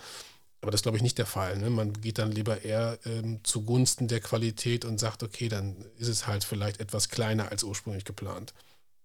[0.64, 1.58] Aber das ist, glaube ich, nicht der Fall.
[1.58, 1.68] Ne?
[1.68, 6.26] Man geht dann lieber eher ähm, zugunsten der Qualität und sagt, okay, dann ist es
[6.26, 8.54] halt vielleicht etwas kleiner als ursprünglich geplant.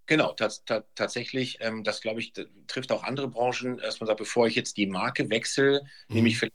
[0.05, 0.33] Genau,
[0.95, 2.31] tatsächlich, ähm, das glaube ich,
[2.67, 6.15] trifft auch andere Branchen, dass man sagt, bevor ich jetzt die Marke wechsle, mhm.
[6.15, 6.53] nehme ich vielleicht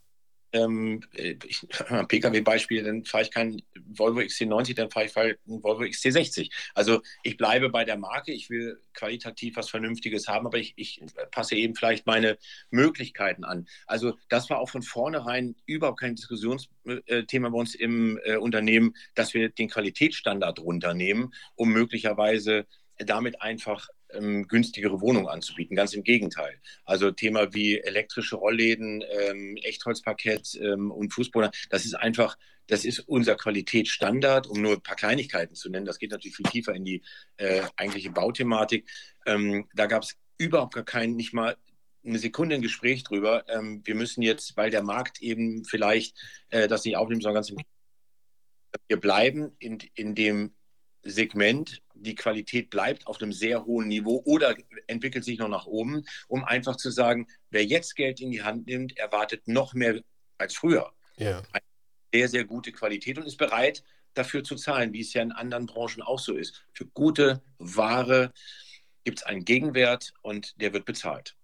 [0.55, 6.51] ähm, äh, Pkw-Beispiel, dann fahre ich keinen Volvo XC90, dann fahre ich einen Volvo XC60.
[6.75, 11.01] Also ich bleibe bei der Marke, ich will qualitativ was Vernünftiges haben, aber ich, ich
[11.33, 12.39] passe eben vielleicht meine
[12.71, 13.67] Möglichkeiten an.
[13.87, 19.35] Also das war auch von vornherein überhaupt kein Diskussionsthema bei uns im äh, Unternehmen, dass
[19.35, 22.67] wir den Qualitätsstandard runternehmen, um möglicherweise
[22.99, 25.77] damit einfach ähm, günstigere Wohnungen anzubieten.
[25.77, 26.61] Ganz im Gegenteil.
[26.85, 33.01] Also Thema wie elektrische Rollläden, ähm, Echtholzparkett ähm, und Fußboden, das ist einfach, das ist
[33.01, 35.87] unser Qualitätsstandard, um nur ein paar Kleinigkeiten zu nennen.
[35.87, 37.03] Das geht natürlich viel tiefer in die
[37.37, 38.89] äh, eigentliche Bauthematik.
[39.27, 41.57] Ähm, da gab es überhaupt gar keinen, nicht mal
[42.05, 43.45] eine Sekunde ein Gespräch drüber.
[43.49, 46.17] Ähm, wir müssen jetzt, weil der Markt eben vielleicht
[46.51, 47.59] äh, das nicht aufnimmt, sondern ganz im
[48.89, 50.55] wir bleiben in, in dem
[51.05, 56.05] Segment, die Qualität bleibt auf einem sehr hohen Niveau oder entwickelt sich noch nach oben,
[56.29, 60.01] um einfach zu sagen, wer jetzt Geld in die Hand nimmt, erwartet noch mehr
[60.39, 60.93] als früher.
[61.17, 61.43] Ja.
[61.53, 61.63] Eine
[62.13, 65.67] sehr, sehr gute Qualität und ist bereit, dafür zu zahlen, wie es ja in anderen
[65.67, 66.65] Branchen auch so ist.
[66.73, 68.33] Für gute Ware
[69.05, 71.37] gibt es einen Gegenwert und der wird bezahlt.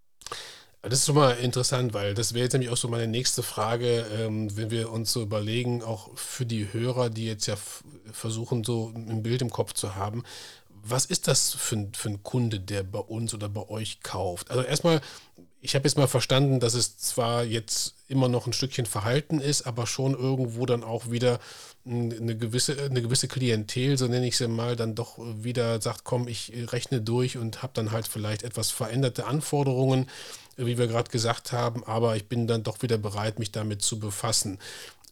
[0.82, 4.06] Das ist schon mal interessant, weil das wäre jetzt nämlich auch so meine nächste Frage,
[4.18, 7.56] ähm, wenn wir uns so überlegen, auch für die Hörer, die jetzt ja
[8.10, 10.24] versuchen, so ein Bild im Kopf zu haben.
[10.82, 14.50] Was ist das für ein, für ein Kunde, der bei uns oder bei euch kauft?
[14.50, 15.02] Also erstmal,
[15.60, 19.66] ich habe jetzt mal verstanden, dass es zwar jetzt immer noch ein Stückchen Verhalten ist,
[19.66, 21.40] aber schon irgendwo dann auch wieder
[21.84, 26.26] eine gewisse, eine gewisse Klientel, so nenne ich sie mal, dann doch wieder sagt, komm,
[26.26, 30.08] ich rechne durch und habe dann halt vielleicht etwas veränderte Anforderungen
[30.66, 33.98] wie wir gerade gesagt haben, aber ich bin dann doch wieder bereit, mich damit zu
[33.98, 34.58] befassen.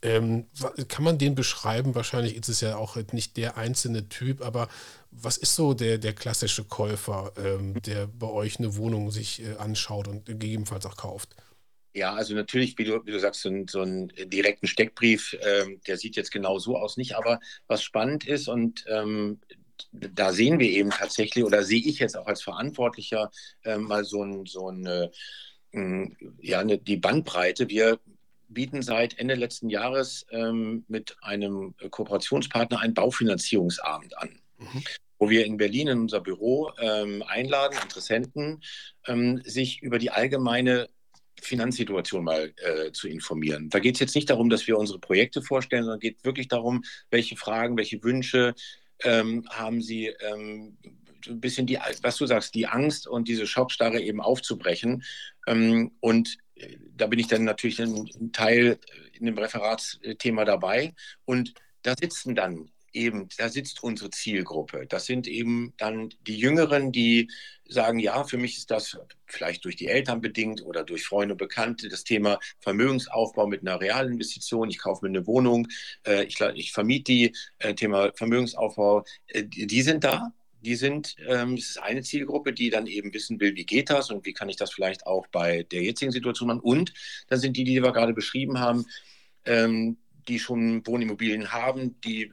[0.00, 0.46] Ähm,
[0.88, 1.94] kann man den beschreiben?
[1.94, 4.68] Wahrscheinlich ist es ja auch nicht der einzelne Typ, aber
[5.10, 9.56] was ist so der, der klassische Käufer, ähm, der bei euch eine Wohnung sich äh,
[9.56, 11.34] anschaut und gegebenenfalls auch kauft?
[11.94, 15.80] Ja, also natürlich, wie du, wie du sagst, so, ein, so einen direkten Steckbrief, ähm,
[15.86, 19.40] der sieht jetzt genau so aus nicht, aber was spannend ist und ähm,
[19.92, 23.30] da sehen wir eben tatsächlich, oder sehe ich jetzt auch als Verantwortlicher
[23.64, 25.10] äh, mal so, ein, so eine,
[25.72, 26.06] äh,
[26.40, 27.68] ja, eine, die Bandbreite.
[27.68, 27.98] Wir
[28.48, 34.40] bieten seit Ende letzten Jahres ähm, mit einem Kooperationspartner einen Baufinanzierungsabend an.
[34.58, 34.84] Mhm.
[35.18, 38.62] Wo wir in Berlin in unser Büro ähm, einladen, Interessenten,
[39.06, 40.88] ähm, sich über die allgemeine
[41.42, 43.68] Finanzsituation mal äh, zu informieren.
[43.70, 46.84] Da geht es jetzt nicht darum, dass wir unsere Projekte vorstellen, sondern geht wirklich darum,
[47.10, 48.54] welche Fragen, welche Wünsche,
[49.04, 50.76] ähm, haben sie ähm,
[51.26, 55.04] ein bisschen die, was du sagst, die Angst und diese Schockstarre eben aufzubrechen.
[55.46, 58.78] Ähm, und äh, da bin ich dann natürlich ein Teil
[59.12, 60.94] in dem Referatsthema dabei.
[61.24, 64.86] Und da sitzen dann eben, da sitzt unsere Zielgruppe.
[64.88, 67.30] Das sind eben dann die Jüngeren, die
[67.68, 71.38] sagen, ja, für mich ist das vielleicht durch die Eltern bedingt oder durch Freunde und
[71.38, 74.70] Bekannte das Thema Vermögensaufbau mit einer Realinvestition.
[74.70, 75.68] Ich kaufe mir eine Wohnung,
[76.06, 80.32] äh, ich, ich vermiete die, äh, Thema Vermögensaufbau, äh, die, sind da.
[80.60, 84.10] Die sind, ähm, das ist eine Zielgruppe, die dann eben wissen will, wie geht das
[84.10, 86.60] und wie kann ich das vielleicht auch bei der jetzigen Situation machen.
[86.60, 86.92] Und
[87.28, 88.84] dann sind die, die wir gerade beschrieben haben,
[89.44, 92.32] ähm, die schon Wohnimmobilien haben, die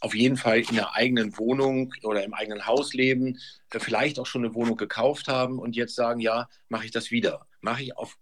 [0.00, 3.38] auf jeden Fall in der eigenen Wohnung oder im eigenen Haus leben,
[3.72, 7.10] äh, vielleicht auch schon eine Wohnung gekauft haben und jetzt sagen, ja, mache ich das
[7.10, 7.46] wieder.
[7.60, 8.18] Mache ich auf,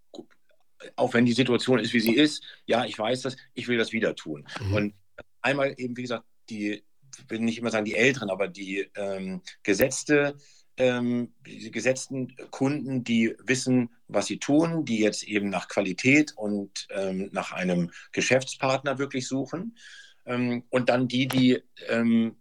[0.97, 3.93] auch wenn die Situation ist, wie sie ist, ja, ich weiß das, ich will das
[3.93, 4.47] wieder tun.
[4.61, 4.75] Mhm.
[4.75, 4.95] Und
[5.43, 6.85] einmal eben, wie gesagt, die,
[7.17, 10.37] ich will nicht immer sagen die Älteren, aber die ähm, gesetzte
[10.79, 16.87] ähm, die gesetzten Kunden, die wissen, was sie tun, die jetzt eben nach Qualität und
[16.91, 19.77] ähm, nach einem Geschäftspartner wirklich suchen.
[20.25, 22.37] Ähm, und dann die, die ähm,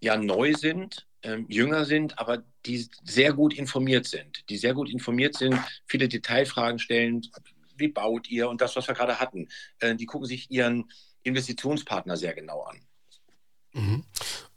[0.00, 4.88] ja neu sind, ähm, jünger sind, aber die sehr gut informiert sind, die sehr gut
[4.88, 7.22] informiert sind, viele Detailfragen stellen,
[7.76, 9.48] wie baut ihr und das, was wir gerade hatten.
[9.80, 10.90] Äh, die gucken sich ihren
[11.22, 12.80] Investitionspartner sehr genau an.
[13.72, 14.04] Mhm.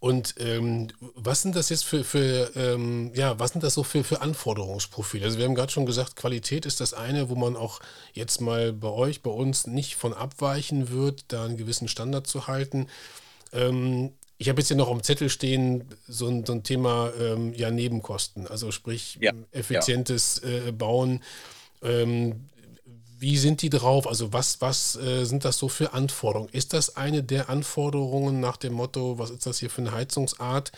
[0.01, 4.03] Und ähm, was sind das jetzt für, für ähm, ja, was sind das so für,
[4.03, 5.23] für Anforderungsprofile?
[5.23, 7.79] Also wir haben gerade schon gesagt, Qualität ist das eine, wo man auch
[8.11, 12.47] jetzt mal bei euch, bei uns nicht von abweichen wird, da einen gewissen Standard zu
[12.47, 12.87] halten.
[13.53, 17.53] Ähm, Ich habe jetzt hier noch am Zettel stehen so ein, so ein Thema ähm,
[17.53, 20.69] ja Nebenkosten, also sprich ja, effizientes ja.
[20.69, 21.21] Äh, Bauen.
[21.83, 22.49] Ähm,
[23.21, 24.07] wie sind die drauf?
[24.07, 26.49] Also was, was äh, sind das so für Anforderungen?
[26.51, 30.71] Ist das eine der Anforderungen nach dem Motto, was ist das hier für eine Heizungsart?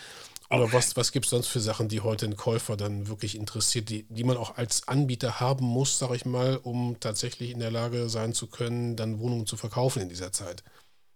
[0.49, 0.73] Oder okay.
[0.73, 4.03] was, was gibt es sonst für Sachen, die heute ein Käufer dann wirklich interessiert, die,
[4.09, 8.09] die man auch als Anbieter haben muss, sage ich mal, um tatsächlich in der Lage
[8.09, 10.63] sein zu können, dann Wohnungen zu verkaufen in dieser Zeit?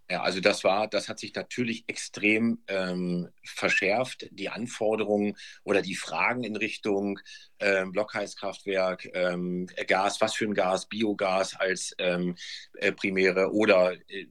[0.10, 4.28] Ja, also das war, das hat sich natürlich extrem ähm, verschärft.
[4.32, 7.20] Die Anforderungen oder die Fragen in Richtung
[7.60, 12.36] ähm, Blockheizkraftwerk, ähm, Gas, was für ein Gas, Biogas als ähm,
[12.76, 14.28] äh, primäre oder äh,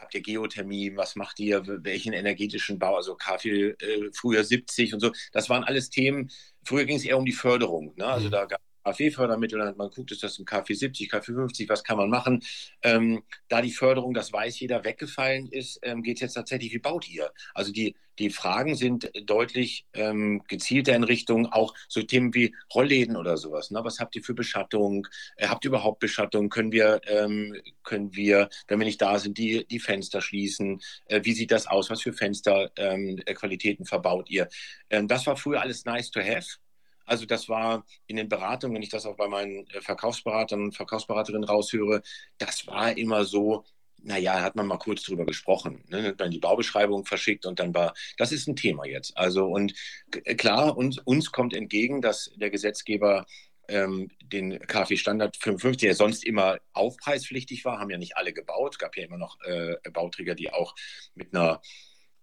[0.00, 5.00] habt ihr Geothermie, was macht ihr, welchen energetischen Bau, also Kaffee äh, früher 70 und
[5.00, 5.12] so.
[5.32, 6.30] Das waren alles Themen.
[6.62, 7.94] Früher ging es eher um die Förderung.
[7.96, 8.06] Ne?
[8.06, 8.32] Also mhm.
[8.32, 8.60] da gab
[8.92, 12.42] KfW-Fördermittel, man guckt, ist das ein KfW 70, KfW 50, was kann man machen?
[12.82, 16.78] Ähm, da die Förderung, das weiß jeder, weggefallen ist, ähm, geht es jetzt tatsächlich, wie
[16.78, 17.30] baut ihr?
[17.54, 23.16] Also die, die Fragen sind deutlich ähm, gezielter in Richtung auch so Themen wie Rollläden
[23.16, 23.70] oder sowas.
[23.70, 23.80] Ne?
[23.84, 25.06] Was habt ihr für Beschattung?
[25.36, 26.48] Äh, habt ihr überhaupt Beschattung?
[26.48, 30.80] Können wir, ähm, können wir, wenn wir nicht da sind, die, die Fenster schließen?
[31.06, 31.90] Äh, wie sieht das aus?
[31.90, 34.48] Was für Fensterqualitäten ähm, verbaut ihr?
[34.90, 36.58] Ähm, das war früher alles nice to have.
[37.08, 40.76] Also das war in den Beratungen, wenn ich das auch bei meinen äh, Verkaufsberatern und
[40.76, 42.02] Verkaufsberaterinnen raushöre,
[42.38, 43.64] das war immer so,
[44.02, 46.14] naja, hat man mal kurz drüber gesprochen, ne?
[46.14, 49.16] dann die Baubeschreibung verschickt und dann war, das ist ein Thema jetzt.
[49.16, 49.74] Also und
[50.24, 53.26] äh, klar, uns, uns kommt entgegen, dass der Gesetzgeber
[53.68, 58.78] ähm, den KfW-Standard 55, der sonst immer aufpreispflichtig war, haben ja nicht alle gebaut.
[58.78, 60.74] Gab ja immer noch äh, Bauträger, die auch
[61.14, 61.60] mit einer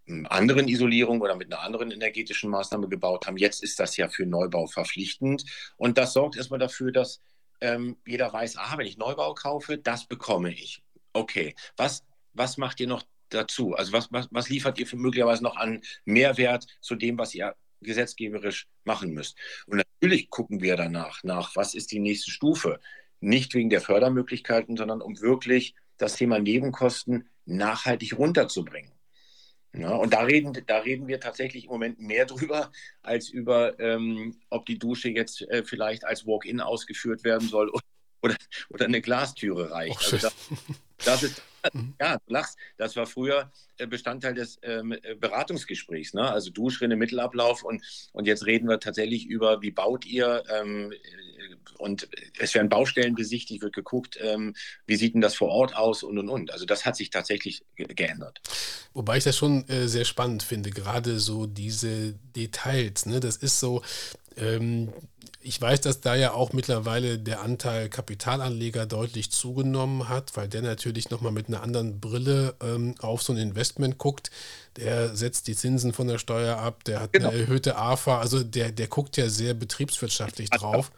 [0.08, 3.38] anderen Isolierung oder mit einer anderen energetischen Maßnahme gebaut haben.
[3.38, 5.46] Jetzt ist das ja für Neubau verpflichtend.
[5.78, 7.22] Und das sorgt erstmal dafür, dass
[7.62, 10.84] ähm, jeder weiß, ah, wenn ich Neubau kaufe, das bekomme ich.
[11.14, 13.74] Okay, was, was macht ihr noch dazu?
[13.74, 17.56] Also was, was, was liefert ihr für möglicherweise noch an Mehrwert zu dem, was ihr
[17.82, 19.38] gesetzgeberisch machen müsst?
[19.66, 22.80] Und natürlich gucken wir danach nach, was ist die nächste Stufe?
[23.22, 28.95] Nicht wegen der Fördermöglichkeiten, sondern um wirklich das Thema Nebenkosten nachhaltig runterzubringen.
[29.78, 34.38] Ja, und da reden, da reden wir tatsächlich im Moment mehr drüber, als über, ähm,
[34.50, 37.72] ob die Dusche jetzt äh, vielleicht als Walk-in ausgeführt werden soll
[38.22, 38.36] oder,
[38.70, 39.98] oder eine Glastüre reicht.
[40.12, 40.30] Oh, also
[41.06, 41.42] das, ist,
[41.74, 41.94] mhm.
[42.00, 46.30] ja, du lachst, das war früher äh, Bestandteil des ähm, äh, Beratungsgesprächs, ne?
[46.30, 50.94] also Duschrinne, Mittelablauf und, und jetzt reden wir tatsächlich über, wie baut ihr ähm,
[51.78, 52.08] und
[52.40, 54.56] es werden Baustellen besichtigt, wird geguckt, ähm,
[54.88, 56.52] wie sieht denn das vor Ort aus und und und.
[56.52, 58.42] Also das hat sich tatsächlich geändert.
[58.94, 63.06] Wobei ich das schon äh, sehr spannend finde, gerade so diese Details.
[63.06, 63.20] Ne?
[63.20, 63.82] Das ist so,
[64.38, 64.94] ähm,
[65.42, 70.62] ich weiß, dass da ja auch mittlerweile der Anteil Kapitalanleger deutlich zugenommen hat, weil der
[70.62, 74.32] natürlich nochmal mit einer anderen Brille ähm, auf so ein Investment guckt.
[74.78, 77.30] Der setzt die Zinsen von der Steuer ab, der hat genau.
[77.30, 80.92] eine erhöhte AFA, also der, der guckt ja sehr betriebswirtschaftlich drauf.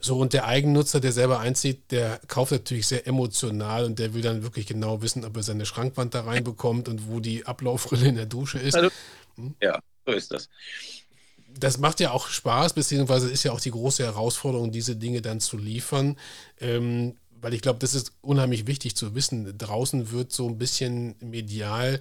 [0.00, 4.22] So, und der Eigennutzer, der selber einzieht, der kauft natürlich sehr emotional und der will
[4.22, 8.16] dann wirklich genau wissen, ob er seine Schrankwand da reinbekommt und wo die Ablaufrille in
[8.16, 8.74] der Dusche ist.
[8.74, 8.90] Also,
[9.36, 9.54] hm?
[9.60, 10.48] Ja, so ist das
[11.58, 15.40] das macht ja auch Spaß, beziehungsweise ist ja auch die große Herausforderung, diese Dinge dann
[15.40, 16.16] zu liefern.
[16.60, 19.58] Ähm, weil ich glaube, das ist unheimlich wichtig zu wissen.
[19.58, 22.00] Draußen wird so ein bisschen medial,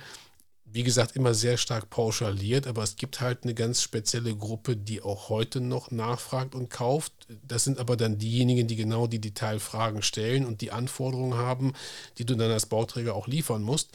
[0.66, 5.02] wie gesagt, immer sehr stark pauschaliert, aber es gibt halt eine ganz spezielle Gruppe, die
[5.02, 7.12] auch heute noch nachfragt und kauft.
[7.46, 11.74] Das sind aber dann diejenigen, die genau die Detailfragen stellen und die Anforderungen haben,
[12.20, 13.90] die du dann als Bauträger auch liefern musst.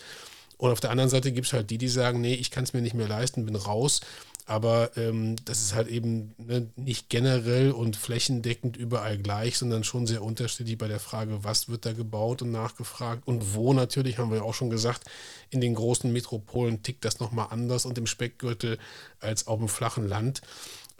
[0.59, 2.73] Und auf der anderen Seite gibt es halt die, die sagen, nee, ich kann es
[2.73, 4.01] mir nicht mehr leisten, bin raus.
[4.49, 10.07] Aber ähm, das ist halt eben ne, nicht generell und flächendeckend überall gleich, sondern schon
[10.07, 14.31] sehr unterschiedlich bei der Frage, was wird da gebaut und nachgefragt und wo natürlich, haben
[14.31, 15.05] wir ja auch schon gesagt,
[15.51, 18.79] in den großen Metropolen tickt das nochmal anders und im Speckgürtel
[19.19, 20.43] als auf dem flachen Land.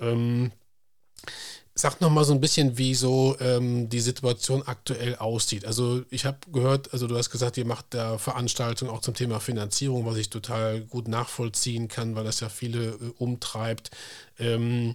[0.01, 0.51] Ähm,
[1.79, 5.67] Sag noch mal so ein bisschen, wie so ähm, die Situation aktuell aussieht.
[5.67, 9.41] Also ich habe gehört, also du hast gesagt, ihr macht da Veranstaltungen auch zum Thema
[9.41, 13.91] Finanzierung, was ich total gut nachvollziehen kann, weil das ja viele äh, umtreibt.
[14.39, 14.95] Ähm,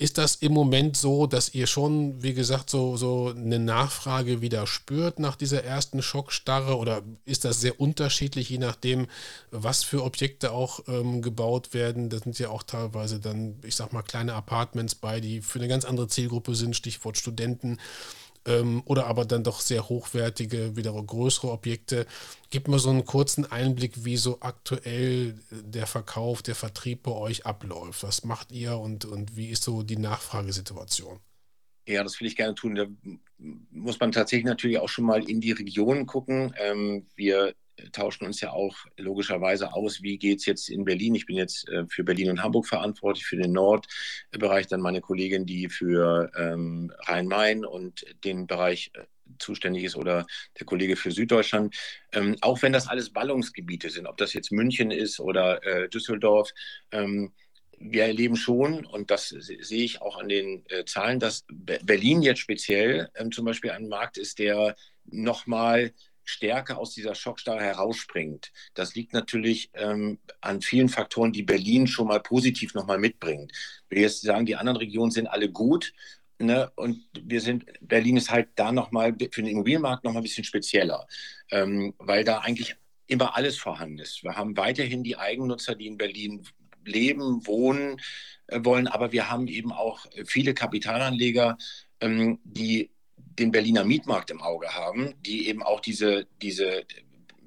[0.00, 4.66] ist das im Moment so, dass ihr schon, wie gesagt, so, so eine Nachfrage wieder
[4.66, 6.78] spürt nach dieser ersten Schockstarre?
[6.78, 9.08] Oder ist das sehr unterschiedlich, je nachdem,
[9.50, 12.08] was für Objekte auch ähm, gebaut werden?
[12.08, 15.68] Da sind ja auch teilweise dann, ich sag mal, kleine Apartments bei, die für eine
[15.68, 17.76] ganz andere Zielgruppe sind, Stichwort Studenten
[18.50, 22.06] ähm, oder aber dann doch sehr hochwertige, wieder größere Objekte.
[22.50, 27.46] Gib mal so einen kurzen Einblick, wie so aktuell der Verkauf, der Vertrieb bei euch
[27.46, 28.02] abläuft.
[28.02, 31.20] Was macht ihr und, und wie ist so die Nachfragesituation?
[31.86, 32.74] Ja, das will ich gerne tun.
[32.74, 32.86] Da
[33.70, 36.54] muss man tatsächlich natürlich auch schon mal in die Region gucken.
[36.58, 37.54] Ähm, wir
[37.92, 41.14] tauschen uns ja auch logischerweise aus, wie geht es jetzt in Berlin.
[41.14, 45.46] Ich bin jetzt äh, für Berlin und Hamburg verantwortlich, für den Nordbereich, dann meine Kollegin,
[45.46, 49.04] die für ähm, Rhein-Main und den Bereich äh,
[49.38, 50.26] zuständig ist oder
[50.58, 51.76] der Kollege für Süddeutschland.
[52.12, 56.50] Ähm, auch wenn das alles Ballungsgebiete sind, ob das jetzt München ist oder äh, Düsseldorf,
[56.92, 57.32] ähm,
[57.80, 62.40] wir erleben schon, und das sehe ich auch an den äh, Zahlen, dass Berlin jetzt
[62.40, 65.92] speziell ähm, zum Beispiel ein Markt ist, der nochmal
[66.30, 68.52] stärker aus dieser Schockstarre herausspringt.
[68.74, 73.52] Das liegt natürlich ähm, an vielen Faktoren, die Berlin schon mal positiv nochmal mitbringt.
[73.88, 75.92] Wir jetzt sagen, die anderen Regionen sind alle gut.
[76.38, 76.70] Ne?
[76.76, 81.06] Und wir sind, Berlin ist halt da nochmal für den Immobilienmarkt nochmal ein bisschen spezieller,
[81.50, 84.22] ähm, weil da eigentlich immer alles vorhanden ist.
[84.22, 86.46] Wir haben weiterhin die Eigennutzer, die in Berlin
[86.84, 88.00] leben, wohnen
[88.46, 91.58] äh, wollen, aber wir haben eben auch viele Kapitalanleger,
[92.00, 92.90] ähm, die
[93.40, 96.84] den Berliner Mietmarkt im Auge haben, die eben auch diese, diese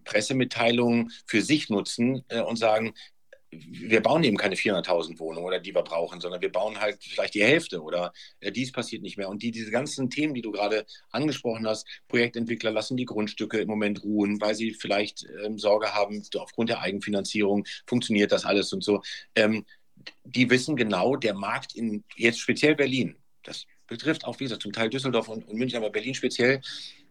[0.04, 2.94] Pressemitteilungen für sich nutzen äh, und sagen,
[3.56, 7.36] wir bauen eben keine 400.000 Wohnungen oder die wir brauchen, sondern wir bauen halt vielleicht
[7.36, 9.30] die Hälfte oder äh, dies passiert nicht mehr.
[9.30, 13.68] Und die, diese ganzen Themen, die du gerade angesprochen hast, Projektentwickler lassen die Grundstücke im
[13.68, 18.84] Moment ruhen, weil sie vielleicht ähm, Sorge haben, aufgrund der Eigenfinanzierung funktioniert das alles und
[18.84, 19.02] so.
[19.36, 19.66] Ähm,
[20.24, 24.74] die wissen genau, der Markt in jetzt speziell Berlin, das betrifft auch, wie gesagt, zum
[24.74, 26.62] Teil Düsseldorf und, und München, aber Berlin speziell,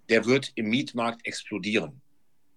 [0.08, 2.02] der wird im Mietmarkt explodieren.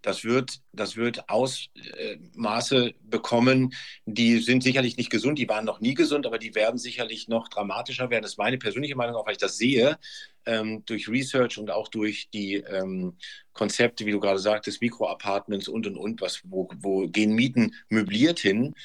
[0.01, 3.73] Das wird, das wird Ausmaße bekommen,
[4.05, 7.47] die sind sicherlich nicht gesund, die waren noch nie gesund, aber die werden sicherlich noch
[7.49, 8.21] dramatischer werden.
[8.21, 9.97] Das ist meine persönliche Meinung, auch weil ich das sehe,
[10.45, 13.17] ähm, durch Research und auch durch die ähm,
[13.53, 18.39] Konzepte, wie du gerade sagtest, Mikroapartments und und und, was, wo, wo gehen Mieten möbliert
[18.39, 18.75] hin.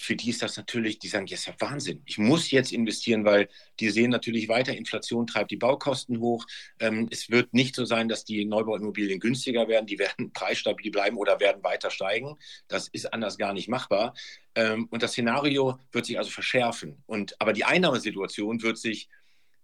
[0.00, 2.02] Für die ist das natürlich, die sagen, ja, ist ja Wahnsinn.
[2.06, 3.48] Ich muss jetzt investieren, weil
[3.80, 6.46] die sehen natürlich weiter, Inflation treibt die Baukosten hoch.
[6.78, 9.86] Ähm, es wird nicht so sein, dass die Neubauimmobilien günstiger werden.
[9.86, 12.36] Die werden preisstabil bleiben oder werden weiter steigen.
[12.68, 14.14] Das ist anders gar nicht machbar.
[14.54, 17.02] Ähm, und das Szenario wird sich also verschärfen.
[17.06, 19.08] Und, aber die Einnahmesituation wird sich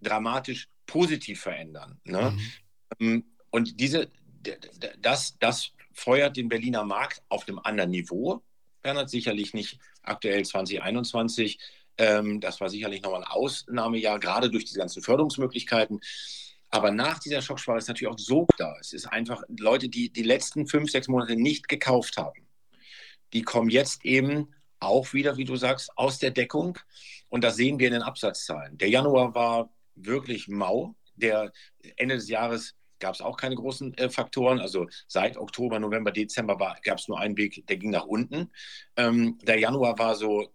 [0.01, 2.01] dramatisch positiv verändern.
[2.05, 2.37] Ne?
[2.99, 3.07] Mhm.
[3.07, 4.11] Ähm, und diese,
[4.99, 8.43] das, das feuert den Berliner Markt auf einem anderen Niveau.
[8.83, 11.59] Bernhard sicherlich nicht aktuell 2021.
[11.97, 16.01] Ähm, das war sicherlich nochmal ein Ausnahmejahr, gerade durch diese ganzen Förderungsmöglichkeiten.
[16.71, 18.75] Aber nach dieser Schocksparre ist natürlich auch Sog da.
[18.81, 22.49] Es ist einfach Leute, die die letzten fünf, sechs Monate nicht gekauft haben.
[23.33, 26.79] Die kommen jetzt eben auch wieder, wie du sagst, aus der Deckung.
[27.29, 28.77] Und das sehen wir in den Absatzzahlen.
[28.79, 30.95] Der Januar war wirklich mau.
[31.17, 31.53] Der
[31.97, 34.61] Ende des Jahres gab es auch keine großen äh, Faktoren.
[34.61, 38.51] Also seit Oktober, November, Dezember gab es nur einen Weg, der ging nach unten.
[38.97, 40.53] Ähm, der Januar war so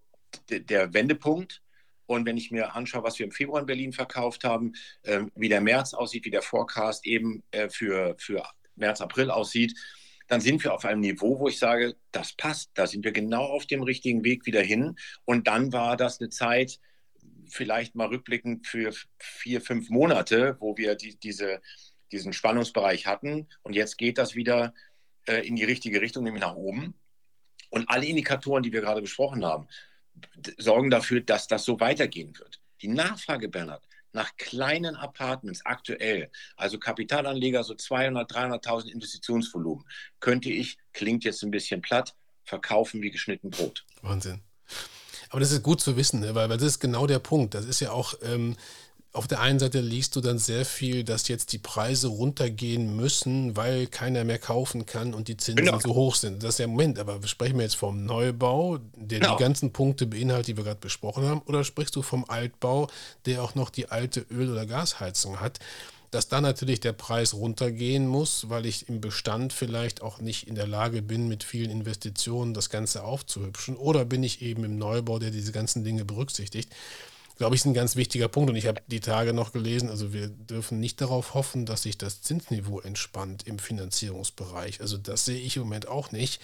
[0.49, 1.61] der Wendepunkt.
[2.05, 4.73] Und wenn ich mir anschaue, was wir im Februar in Berlin verkauft haben,
[5.03, 8.43] äh, wie der März aussieht, wie der Forecast eben äh, für, für
[8.75, 9.75] März, April aussieht,
[10.27, 13.43] dann sind wir auf einem Niveau, wo ich sage, das passt, da sind wir genau
[13.43, 14.95] auf dem richtigen Weg wieder hin.
[15.25, 16.79] Und dann war das eine Zeit,
[17.47, 21.61] vielleicht mal rückblickend für vier, fünf Monate, wo wir die, diese
[22.11, 23.47] diesen Spannungsbereich hatten.
[23.63, 24.73] Und jetzt geht das wieder
[25.27, 26.93] äh, in die richtige Richtung, nämlich nach oben.
[27.69, 29.67] Und alle Indikatoren, die wir gerade besprochen haben,
[30.57, 32.59] sorgen dafür, dass das so weitergehen wird.
[32.81, 39.85] Die Nachfrage, Bernhard, nach kleinen Apartments aktuell, also Kapitalanleger so 200, 300.000 Investitionsvolumen,
[40.19, 43.85] könnte ich, klingt jetzt ein bisschen platt, verkaufen wie geschnitten Brot.
[44.01, 44.41] Wahnsinn.
[45.29, 46.33] Aber das ist gut zu wissen, ne?
[46.33, 47.53] weil, weil das ist genau der Punkt.
[47.53, 48.55] Das ist ja auch, ähm,
[49.11, 53.57] auf der einen Seite liest du dann sehr viel, dass jetzt die Preise runtergehen müssen,
[53.57, 55.79] weil keiner mehr kaufen kann und die Zinsen genau.
[55.79, 56.43] so hoch sind.
[56.43, 59.35] Das ist ja im Moment, aber sprechen wir jetzt vom Neubau, der genau.
[59.35, 62.87] die ganzen Punkte beinhaltet, die wir gerade besprochen haben, oder sprichst du vom Altbau,
[63.25, 65.57] der auch noch die alte Öl- oder Gasheizung hat?
[66.11, 70.55] Dass da natürlich der Preis runtergehen muss, weil ich im Bestand vielleicht auch nicht in
[70.55, 73.75] der Lage bin, mit vielen Investitionen das Ganze aufzuhübschen.
[73.75, 76.69] Oder bin ich eben im Neubau, der diese ganzen Dinge berücksichtigt
[77.39, 78.49] glaube ich, ist ein ganz wichtiger Punkt.
[78.49, 81.97] Und ich habe die Tage noch gelesen, also wir dürfen nicht darauf hoffen, dass sich
[81.97, 84.81] das Zinsniveau entspannt im Finanzierungsbereich.
[84.81, 86.41] Also das sehe ich im Moment auch nicht.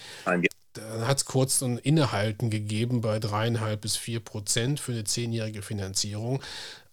[0.72, 5.62] Da hat es kurz ein Innehalten gegeben bei dreieinhalb bis vier Prozent für eine zehnjährige
[5.62, 6.42] Finanzierung.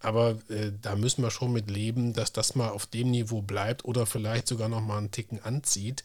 [0.00, 3.84] Aber äh, da müssen wir schon mit leben, dass das mal auf dem Niveau bleibt
[3.86, 6.04] oder vielleicht sogar noch mal einen Ticken anzieht.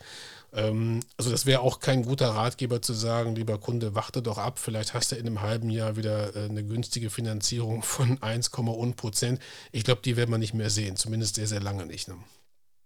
[0.53, 4.59] Ähm, also das wäre auch kein guter Ratgeber zu sagen, lieber Kunde, warte doch ab,
[4.59, 9.39] vielleicht hast du in einem halben Jahr wieder äh, eine günstige Finanzierung von 1,1 Prozent.
[9.71, 12.07] Ich glaube, die werden wir nicht mehr sehen, zumindest sehr, sehr lange nicht.
[12.07, 12.15] Ne?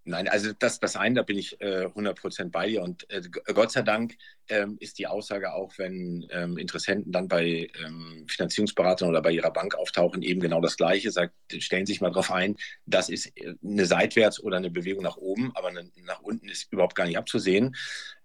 [0.06, 2.82] Nein, also das, das eine, da bin ich äh, 100% bei dir.
[2.82, 3.22] Und äh,
[3.54, 4.16] Gott sei Dank
[4.49, 9.51] ähm, ist die Aussage auch, wenn ähm, Interessenten dann bei ähm, Finanzierungsberatern oder bei ihrer
[9.51, 11.10] Bank auftauchen, eben genau das Gleiche.
[11.10, 15.04] Sagt, stellen Sie sich mal darauf ein, das ist äh, eine seitwärts oder eine Bewegung
[15.04, 17.76] nach oben, aber eine, nach unten ist überhaupt gar nicht abzusehen.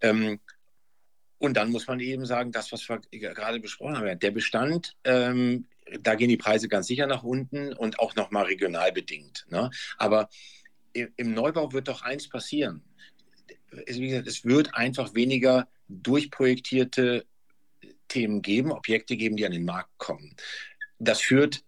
[0.01, 0.41] Ähm,
[1.39, 5.69] und dann muss man eben sagen, das, was wir gerade besprochen haben, der Bestand, ähm,
[6.01, 9.47] da gehen die Preise ganz sicher nach unten und auch nochmal regional bedingt.
[9.49, 9.71] Ne?
[9.97, 10.29] Aber
[10.93, 12.83] im Neubau wird doch eins passieren.
[13.87, 17.27] Wie gesagt, es wird einfach weniger durchprojektierte
[18.09, 20.35] Themen geben, Objekte geben, die an den Markt kommen.
[20.99, 21.63] Das führt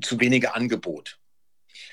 [0.00, 1.18] zu weniger Angebot.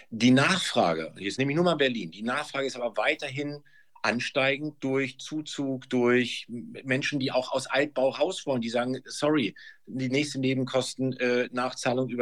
[0.09, 3.63] Die Nachfrage, jetzt nehme ich nur mal Berlin, die Nachfrage ist aber weiterhin
[4.01, 9.55] ansteigend durch Zuzug, durch Menschen, die auch aus Altbau raus wollen, die sagen, sorry,
[9.88, 11.55] die nächste Nebenkosten äh, über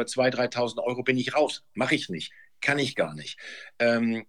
[0.04, 2.32] 2.000, 3.000 Euro bin ich raus, mache ich nicht
[2.64, 3.38] kann ich gar nicht.
[3.78, 4.26] Ähm,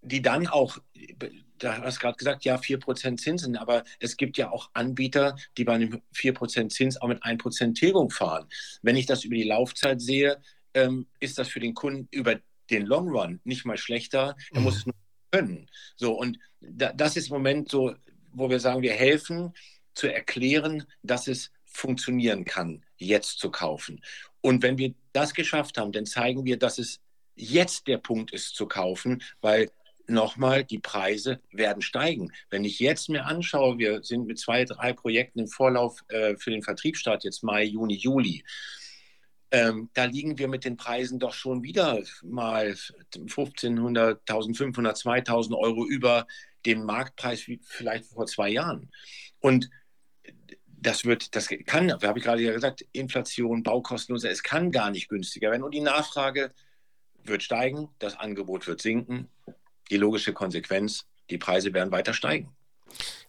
[0.00, 0.78] die dann auch,
[1.58, 5.64] da hast du gerade gesagt, ja, 4% Zinsen, aber es gibt ja auch Anbieter, die
[5.64, 8.48] bei einem 4% Zins auch mit 1% Tilgung fahren.
[8.82, 10.42] Wenn ich das über die Laufzeit sehe,
[10.74, 12.40] ähm, ist das für den Kunden über
[12.70, 14.34] den Long Run nicht mal schlechter.
[14.50, 14.64] Er mhm.
[14.64, 14.94] muss es nur
[15.30, 15.68] können.
[15.96, 17.94] So, und da, das ist im Moment so,
[18.32, 19.52] wo wir sagen, wir helfen
[19.94, 24.02] zu erklären, dass es funktionieren kann, jetzt zu kaufen.
[24.40, 27.00] Und wenn wir das geschafft haben, dann zeigen wir, dass es
[27.42, 29.70] jetzt der Punkt ist zu kaufen, weil
[30.06, 32.32] nochmal, die Preise werden steigen.
[32.50, 36.50] Wenn ich jetzt mir anschaue, wir sind mit zwei, drei Projekten im Vorlauf äh, für
[36.50, 38.44] den Vertriebsstart, jetzt Mai, Juni, Juli.
[39.50, 42.74] Ähm, da liegen wir mit den Preisen doch schon wieder mal
[43.14, 46.26] 1500, 1500, 2000 Euro über
[46.64, 48.90] dem Marktpreis wie vielleicht vor zwei Jahren.
[49.40, 49.68] Und
[50.66, 55.08] das wird, das kann, habe ich gerade ja gesagt, Inflation, Baukosten, es kann gar nicht
[55.08, 55.62] günstiger werden.
[55.62, 56.52] Und die Nachfrage
[57.24, 59.28] wird steigen, das Angebot wird sinken.
[59.90, 62.48] Die logische Konsequenz, die Preise werden weiter steigen.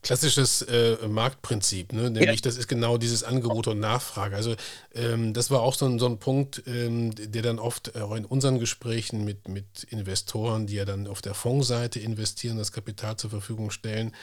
[0.01, 2.09] Klassisches äh, Marktprinzip, ne?
[2.09, 2.43] nämlich ja.
[2.43, 4.35] das ist genau dieses Angebot und Nachfrage.
[4.35, 4.55] Also
[4.93, 8.25] ähm, das war auch so ein, so ein Punkt, ähm, der dann oft auch in
[8.25, 13.29] unseren Gesprächen mit, mit Investoren, die ja dann auf der Fondsseite investieren, das Kapital zur
[13.29, 14.13] Verfügung stellen,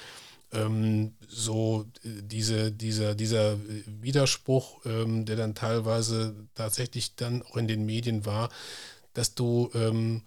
[0.53, 3.57] ähm, so äh, diese, dieser, dieser
[3.87, 8.51] Widerspruch, ähm, der dann teilweise tatsächlich dann auch in den Medien war,
[9.13, 10.23] dass du ähm,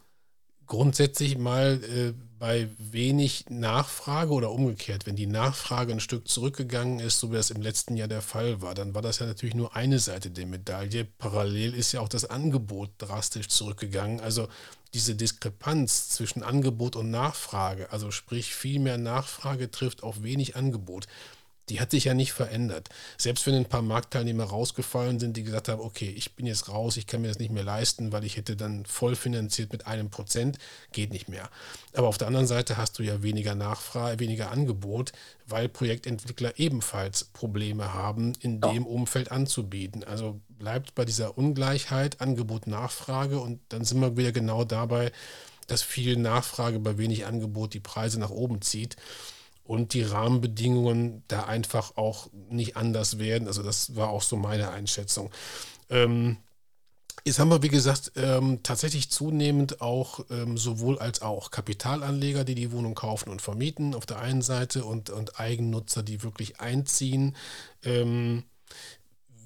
[0.65, 7.19] grundsätzlich mal äh, bei wenig Nachfrage oder umgekehrt, wenn die Nachfrage ein Stück zurückgegangen ist,
[7.19, 9.75] so wie das im letzten Jahr der Fall war, dann war das ja natürlich nur
[9.75, 11.05] eine Seite der Medaille.
[11.05, 14.19] Parallel ist ja auch das Angebot drastisch zurückgegangen.
[14.19, 14.49] Also
[14.93, 21.07] diese Diskrepanz zwischen Angebot und Nachfrage, also sprich viel mehr Nachfrage trifft auf wenig Angebot
[21.69, 22.89] die hat sich ja nicht verändert.
[23.17, 26.97] Selbst wenn ein paar Marktteilnehmer rausgefallen sind, die gesagt haben, okay, ich bin jetzt raus,
[26.97, 30.09] ich kann mir das nicht mehr leisten, weil ich hätte dann voll finanziert mit einem
[30.09, 30.57] Prozent,
[30.91, 31.49] geht nicht mehr.
[31.93, 35.13] Aber auf der anderen Seite hast du ja weniger Nachfrage, weniger Angebot,
[35.47, 38.71] weil Projektentwickler ebenfalls Probleme haben, in ja.
[38.71, 40.03] dem Umfeld anzubieten.
[40.03, 45.11] Also bleibt bei dieser Ungleichheit Angebot-Nachfrage und dann sind wir wieder genau dabei,
[45.67, 48.97] dass viel Nachfrage bei wenig Angebot die Preise nach oben zieht
[49.63, 53.47] und die Rahmenbedingungen da einfach auch nicht anders werden.
[53.47, 55.31] Also das war auch so meine Einschätzung.
[55.89, 56.37] Ähm,
[57.25, 62.55] Jetzt haben wir, wie gesagt, ähm, tatsächlich zunehmend auch ähm, sowohl als auch Kapitalanleger, die
[62.55, 67.37] die Wohnung kaufen und vermieten auf der einen Seite und, und Eigennutzer, die wirklich einziehen.
[67.83, 68.43] Ähm,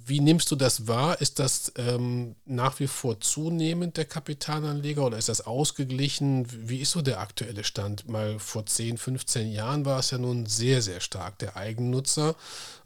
[0.07, 1.19] wie nimmst du das wahr?
[1.19, 6.47] Ist das ähm, nach wie vor zunehmend der Kapitalanleger oder ist das ausgeglichen?
[6.69, 8.07] Wie ist so der aktuelle Stand?
[8.07, 12.35] Mal vor 10, 15 Jahren war es ja nun sehr, sehr stark der Eigennutzer.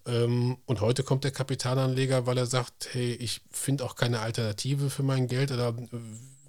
[0.07, 4.89] Ähm, und heute kommt der Kapitalanleger, weil er sagt, hey, ich finde auch keine Alternative
[4.89, 5.51] für mein Geld.
[5.51, 5.97] Oder äh,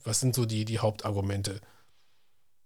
[0.04, 1.60] was sind so die, die Hauptargumente?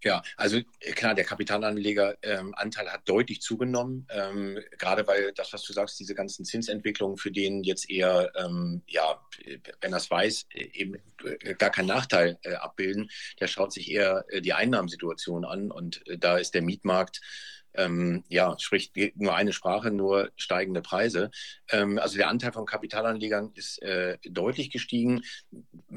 [0.07, 5.65] Ja, also äh, klar, der Kapitalanlegeranteil ähm, hat deutlich zugenommen, ähm, gerade weil das, was
[5.65, 9.21] du sagst, diese ganzen Zinsentwicklungen, für den jetzt eher, ähm, ja,
[9.81, 10.95] wenn das weiß, äh, eben
[11.25, 16.07] äh, gar keinen Nachteil äh, abbilden, der schaut sich eher äh, die Einnahmensituation an und
[16.07, 17.21] äh, da ist der Mietmarkt
[17.75, 21.31] ähm, ja, spricht nur eine Sprache, nur steigende Preise.
[21.71, 25.23] Ähm, also der Anteil von Kapitalanlegern ist äh, deutlich gestiegen.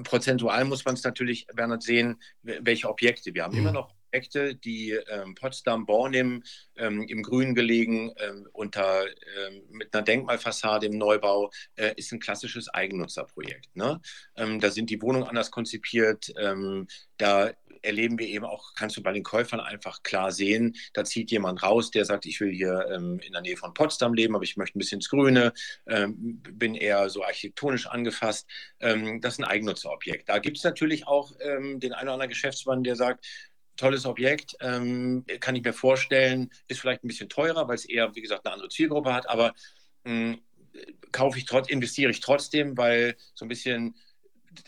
[0.04, 3.34] Prozentual muss man es natürlich, Bernhard, sehen, welche Objekte.
[3.34, 3.60] Wir haben mhm.
[3.60, 6.44] immer noch Objekte, die ähm, Potsdam, Bornim
[6.76, 12.20] ähm, im Grün gelegen, ähm, unter, ähm, mit einer Denkmalfassade im Neubau, äh, ist ein
[12.20, 13.76] klassisches Eigennutzerprojekt.
[13.76, 14.02] Ne?
[14.36, 16.34] Ähm, da sind die Wohnungen anders konzipiert.
[16.38, 16.88] Ähm,
[17.18, 17.52] da
[17.82, 21.64] erleben wir eben auch, kannst du bei den Käufern einfach klar sehen, da zieht jemand
[21.64, 24.78] raus, der sagt, ich will hier in der Nähe von Potsdam leben, aber ich möchte
[24.78, 25.54] ein bisschen ins Grüne,
[25.86, 28.50] bin eher so architektonisch angefasst.
[28.80, 30.28] Das ist ein Eigennutzerobjekt.
[30.28, 33.26] Da gibt es natürlich auch den einen oder anderen Geschäftsmann, der sagt,
[33.80, 38.14] tolles Objekt, ähm, kann ich mir vorstellen, ist vielleicht ein bisschen teurer, weil es eher,
[38.16, 39.54] wie gesagt, eine andere Zielgruppe hat, aber
[40.04, 40.42] mh, hm,
[41.12, 43.96] kaufe ich trotz, investiere ich trotzdem, weil so ein bisschen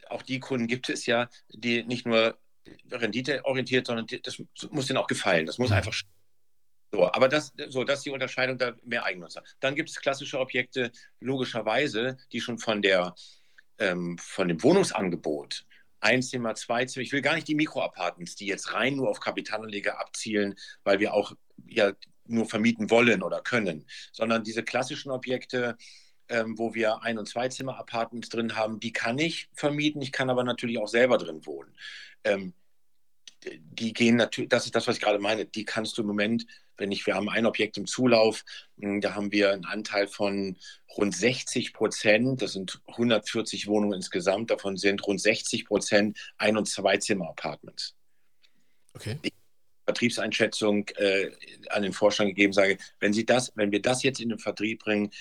[0.10, 2.38] auch die Kunden gibt es ja, die nicht nur
[2.92, 5.46] renditeorientiert, sondern das muss denen auch gefallen.
[5.46, 5.78] Das muss mhm.
[5.78, 5.94] einfach
[6.92, 9.44] so, aber das, so, das ist die Unterscheidung, da mehr Eigennutzer.
[9.60, 13.16] Dann gibt es klassische Objekte, logischerweise, die schon von, der,
[13.80, 15.66] ähm, von dem Wohnungsangebot
[16.02, 17.04] Einzimmer, Zweizimmer.
[17.04, 21.14] Ich will gar nicht die Mikroapartments, die jetzt rein nur auf Kapitalanleger abzielen, weil wir
[21.14, 21.34] auch
[21.68, 21.94] ja
[22.26, 25.78] nur vermieten wollen oder können, sondern diese klassischen Objekte,
[26.30, 30.02] ähm, wo wir Ein- und Zweizimmer-Apartments drin haben, die kann ich vermieten.
[30.02, 31.76] Ich kann aber natürlich auch selber drin wohnen.
[32.24, 32.54] Ähm,
[33.44, 36.46] die gehen natürlich, das ist das, was ich gerade meine, die kannst du im Moment,
[36.78, 38.44] wenn ich, wir haben ein Objekt im Zulauf,
[38.80, 40.58] hm, da haben wir einen Anteil von
[40.98, 46.68] rund 60 Prozent, das sind 140 Wohnungen insgesamt, davon sind rund 60 Prozent Ein- und
[46.68, 47.96] Zweizimmer-Apartments.
[48.94, 49.18] Okay.
[49.22, 49.34] Ich
[49.86, 51.32] Vertriebseinschätzung äh,
[51.70, 54.84] an den Vorstand gegeben, sage, wenn Sie das, wenn wir das jetzt in den Vertrieb
[54.84, 55.12] bringen,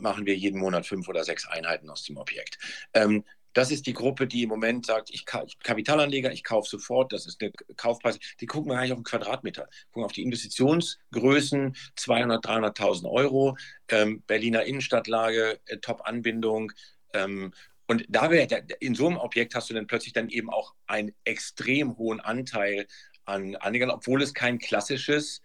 [0.00, 2.58] machen wir jeden Monat fünf oder sechs Einheiten aus dem Objekt.
[2.92, 7.26] Ähm, das ist die Gruppe, die im Moment sagt, ich Kapitalanleger, ich kaufe sofort, das
[7.26, 8.18] ist der Kaufpreis.
[8.40, 13.56] Die gucken nicht auf den Quadratmeter, gucken auf die Investitionsgrößen, 200.000, 300.000 Euro,
[13.88, 16.72] ähm, Berliner Innenstadtlage, äh, Top-Anbindung.
[17.14, 17.52] Ähm,
[17.86, 18.46] und da wär,
[18.80, 22.86] in so einem Objekt hast du dann plötzlich dann eben auch einen extrem hohen Anteil
[23.24, 25.42] an Anlegern, obwohl es kein klassisches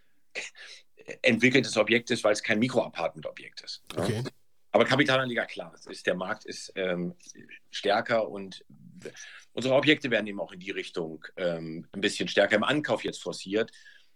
[1.22, 3.84] entwickeltes Objekt ist, weil es kein Mikroapartment-Objekt ist.
[3.95, 4.24] Okay.
[4.74, 7.13] Aber Kapitalanleger, klar, ist, der Markt ist ähm,
[7.69, 8.65] stärker und
[9.53, 13.21] unsere Objekte werden eben auch in die Richtung ähm, ein bisschen stärker im Ankauf jetzt
[13.21, 13.71] forciert.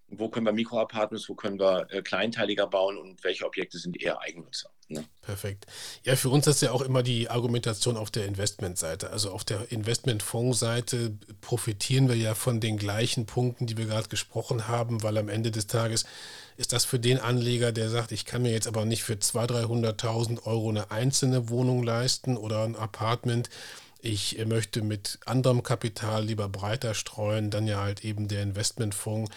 [0.09, 4.19] Wo können wir Mikroapartments, wo können wir äh, kleinteiliger bauen und welche Objekte sind eher
[4.21, 4.71] Eigennutzer?
[4.87, 5.03] Ne?
[5.21, 5.67] Perfekt.
[6.03, 9.11] Ja, für uns ist ja auch immer die Argumentation auf der Investmentseite.
[9.11, 14.67] Also auf der Investmentfondsseite profitieren wir ja von den gleichen Punkten, die wir gerade gesprochen
[14.67, 16.05] haben, weil am Ende des Tages
[16.57, 20.01] ist das für den Anleger, der sagt, ich kann mir jetzt aber nicht für 200.000,
[20.01, 23.49] 300.000 Euro eine einzelne Wohnung leisten oder ein Apartment.
[24.01, 29.31] Ich möchte mit anderem Kapital lieber breiter streuen, dann ja halt eben der Investmentfonds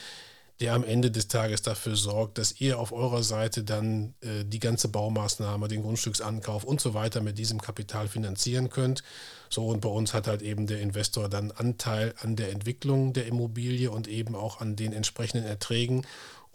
[0.61, 4.59] der am Ende des Tages dafür sorgt, dass ihr auf eurer Seite dann äh, die
[4.59, 9.03] ganze Baumaßnahme, den Grundstücksankauf und so weiter mit diesem Kapital finanzieren könnt.
[9.49, 13.27] So und bei uns hat halt eben der Investor dann Anteil an der Entwicklung der
[13.27, 16.07] Immobilie und eben auch an den entsprechenden Erträgen.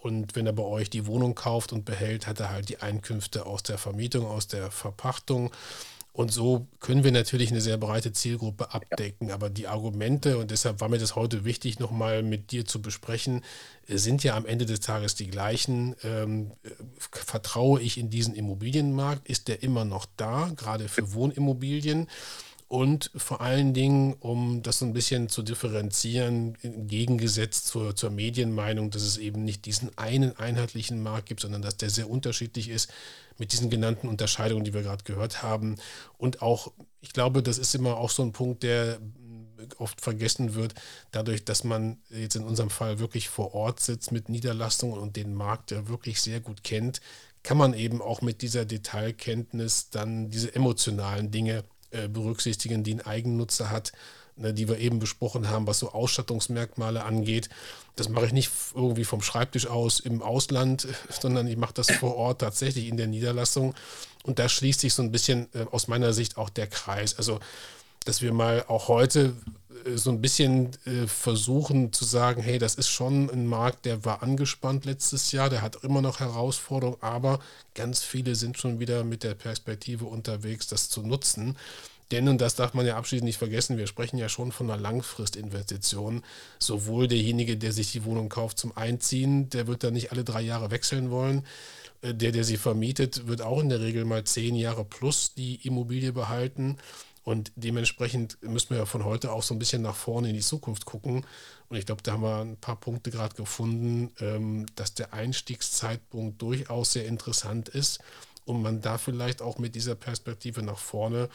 [0.05, 3.45] Und wenn er bei euch die Wohnung kauft und behält, hat er halt die Einkünfte
[3.45, 5.51] aus der Vermietung, aus der Verpachtung
[6.15, 9.31] und so können wir natürlich eine sehr breite Zielgruppe abdecken.
[9.31, 13.43] Aber die Argumente, und deshalb war mir das heute wichtig, nochmal mit dir zu besprechen,
[13.85, 15.93] sind ja am Ende des Tages die gleichen.
[16.03, 16.51] Ähm,
[17.11, 19.27] vertraue ich in diesen Immobilienmarkt?
[19.27, 22.07] Ist der immer noch da, gerade für Wohnimmobilien?
[22.75, 28.91] Und vor allen Dingen, um das so ein bisschen zu differenzieren, gegengesetzt zur, zur Medienmeinung,
[28.91, 32.91] dass es eben nicht diesen einen einheitlichen Markt gibt, sondern dass der sehr unterschiedlich ist
[33.37, 35.77] mit diesen genannten Unterscheidungen, die wir gerade gehört haben.
[36.17, 38.99] Und auch, ich glaube, das ist immer auch so ein Punkt, der
[39.77, 40.73] oft vergessen wird,
[41.11, 45.33] dadurch, dass man jetzt in unserem Fall wirklich vor Ort sitzt mit Niederlassungen und den
[45.33, 46.99] Markt ja wirklich sehr gut kennt,
[47.41, 51.63] kann man eben auch mit dieser Detailkenntnis dann diese emotionalen Dinge
[52.07, 53.91] berücksichtigen, die ein Eigennutzer hat
[54.37, 57.49] ne, die wir eben besprochen haben, was so Ausstattungsmerkmale angeht.
[57.95, 62.15] Das mache ich nicht irgendwie vom Schreibtisch aus im Ausland, sondern ich mache das vor
[62.15, 63.73] Ort tatsächlich in der Niederlassung.
[64.23, 67.17] Und da schließt sich so ein bisschen äh, aus meiner Sicht auch der Kreis.
[67.17, 67.39] Also,
[68.05, 69.33] dass wir mal auch heute
[69.85, 74.05] äh, so ein bisschen äh, versuchen zu sagen, hey, das ist schon ein Markt, der
[74.05, 77.39] war angespannt letztes Jahr, der hat immer noch Herausforderungen, aber
[77.73, 81.57] ganz viele sind schon wieder mit der Perspektive unterwegs, das zu nutzen.
[82.11, 84.79] Denn, und das darf man ja abschließend nicht vergessen, wir sprechen ja schon von einer
[84.79, 86.23] Langfristinvestition.
[86.59, 90.41] Sowohl derjenige, der sich die Wohnung kauft zum Einziehen, der wird dann nicht alle drei
[90.41, 91.43] Jahre wechseln wollen.
[92.01, 95.55] Äh, der, der sie vermietet, wird auch in der Regel mal zehn Jahre plus die
[95.65, 96.77] Immobilie behalten.
[97.25, 100.41] Und dementsprechend müssen wir ja von heute auch so ein bisschen nach vorne in die
[100.41, 101.25] Zukunft gucken.
[101.69, 106.39] Und ich glaube, da haben wir ein paar Punkte gerade gefunden, ähm, dass der Einstiegszeitpunkt
[106.39, 107.99] durchaus sehr interessant ist
[108.45, 111.29] und man da vielleicht auch mit dieser Perspektive nach vorne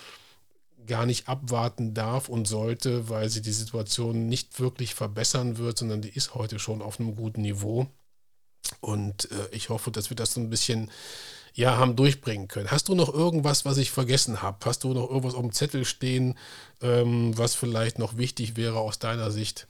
[0.86, 6.02] gar nicht abwarten darf und sollte, weil sie die Situation nicht wirklich verbessern wird, sondern
[6.02, 7.88] die ist heute schon auf einem guten Niveau.
[8.80, 10.88] Und äh, ich hoffe, dass wir das so ein bisschen
[11.54, 12.70] ja, haben durchbringen können.
[12.70, 14.58] Hast du noch irgendwas, was ich vergessen habe?
[14.64, 16.38] Hast du noch irgendwas auf dem Zettel stehen,
[16.82, 19.68] ähm, was vielleicht noch wichtig wäre aus deiner Sicht?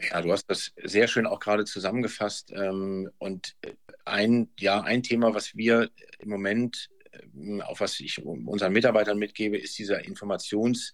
[0.00, 2.52] Ja, du hast das sehr schön auch gerade zusammengefasst.
[2.52, 3.56] Ähm, und
[4.04, 6.88] ein, ja, ein Thema, was wir im Moment,
[7.34, 10.92] ähm, auf was ich unseren Mitarbeitern mitgebe, ist dieser Informations-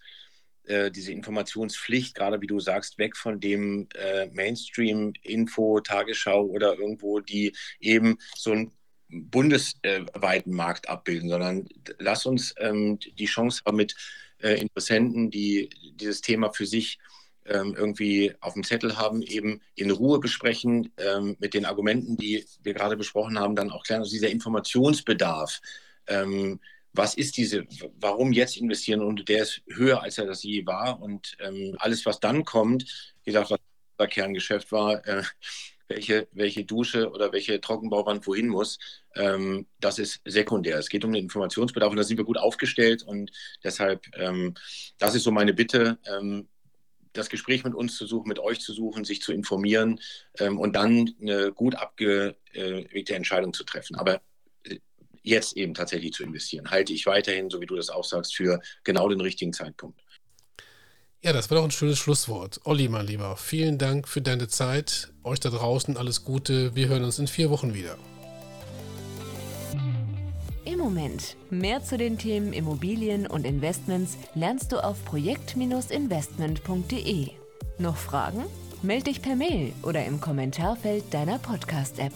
[0.65, 7.19] äh, diese Informationspflicht, gerade wie du sagst, weg von dem äh, Mainstream-Info, Tagesschau oder irgendwo,
[7.19, 8.71] die eben so einen
[9.13, 11.67] bundesweiten Markt abbilden, sondern
[11.99, 13.95] lass uns ähm, die Chance haben, mit
[14.39, 16.99] äh, Interessenten, die dieses Thema für sich
[17.45, 22.45] ähm, irgendwie auf dem Zettel haben, eben in Ruhe besprechen, ähm, mit den Argumenten, die
[22.61, 25.61] wir gerade besprochen haben, dann auch klären, also dieser Informationsbedarf.
[26.07, 26.59] Ähm,
[26.93, 27.65] was ist diese,
[27.99, 32.05] warum jetzt investieren und der ist höher, als er das je war und ähm, alles,
[32.05, 33.59] was dann kommt, wie gesagt, was
[33.97, 35.23] unser Kerngeschäft war, äh,
[35.93, 38.79] welche, welche Dusche oder welche Trockenbauwand wohin muss,
[39.15, 40.77] ähm, das ist sekundär.
[40.77, 43.31] Es geht um den Informationsbedarf und da sind wir gut aufgestellt und
[43.63, 44.55] deshalb, ähm,
[44.97, 46.47] das ist so meine Bitte, ähm,
[47.13, 49.99] das Gespräch mit uns zu suchen, mit euch zu suchen, sich zu informieren
[50.39, 53.95] ähm, und dann eine gut abgewegte Entscheidung zu treffen.
[53.95, 54.21] Aber
[54.63, 54.79] äh,
[55.21, 58.59] jetzt eben tatsächlich zu investieren, halte ich weiterhin, so wie du das auch sagst, für
[58.83, 60.02] genau den richtigen Zeitpunkt.
[61.23, 62.59] Ja, das war doch ein schönes Schlusswort.
[62.65, 65.13] Olli, mein Lieber, vielen Dank für deine Zeit.
[65.23, 66.75] Euch da draußen alles Gute.
[66.75, 67.95] Wir hören uns in vier Wochen wieder.
[70.65, 71.37] Im Moment.
[71.49, 77.29] Mehr zu den Themen Immobilien und Investments lernst du auf projekt-investment.de.
[77.77, 78.43] Noch Fragen?
[78.81, 82.11] Meld dich per Mail oder im Kommentarfeld deiner Podcast-App.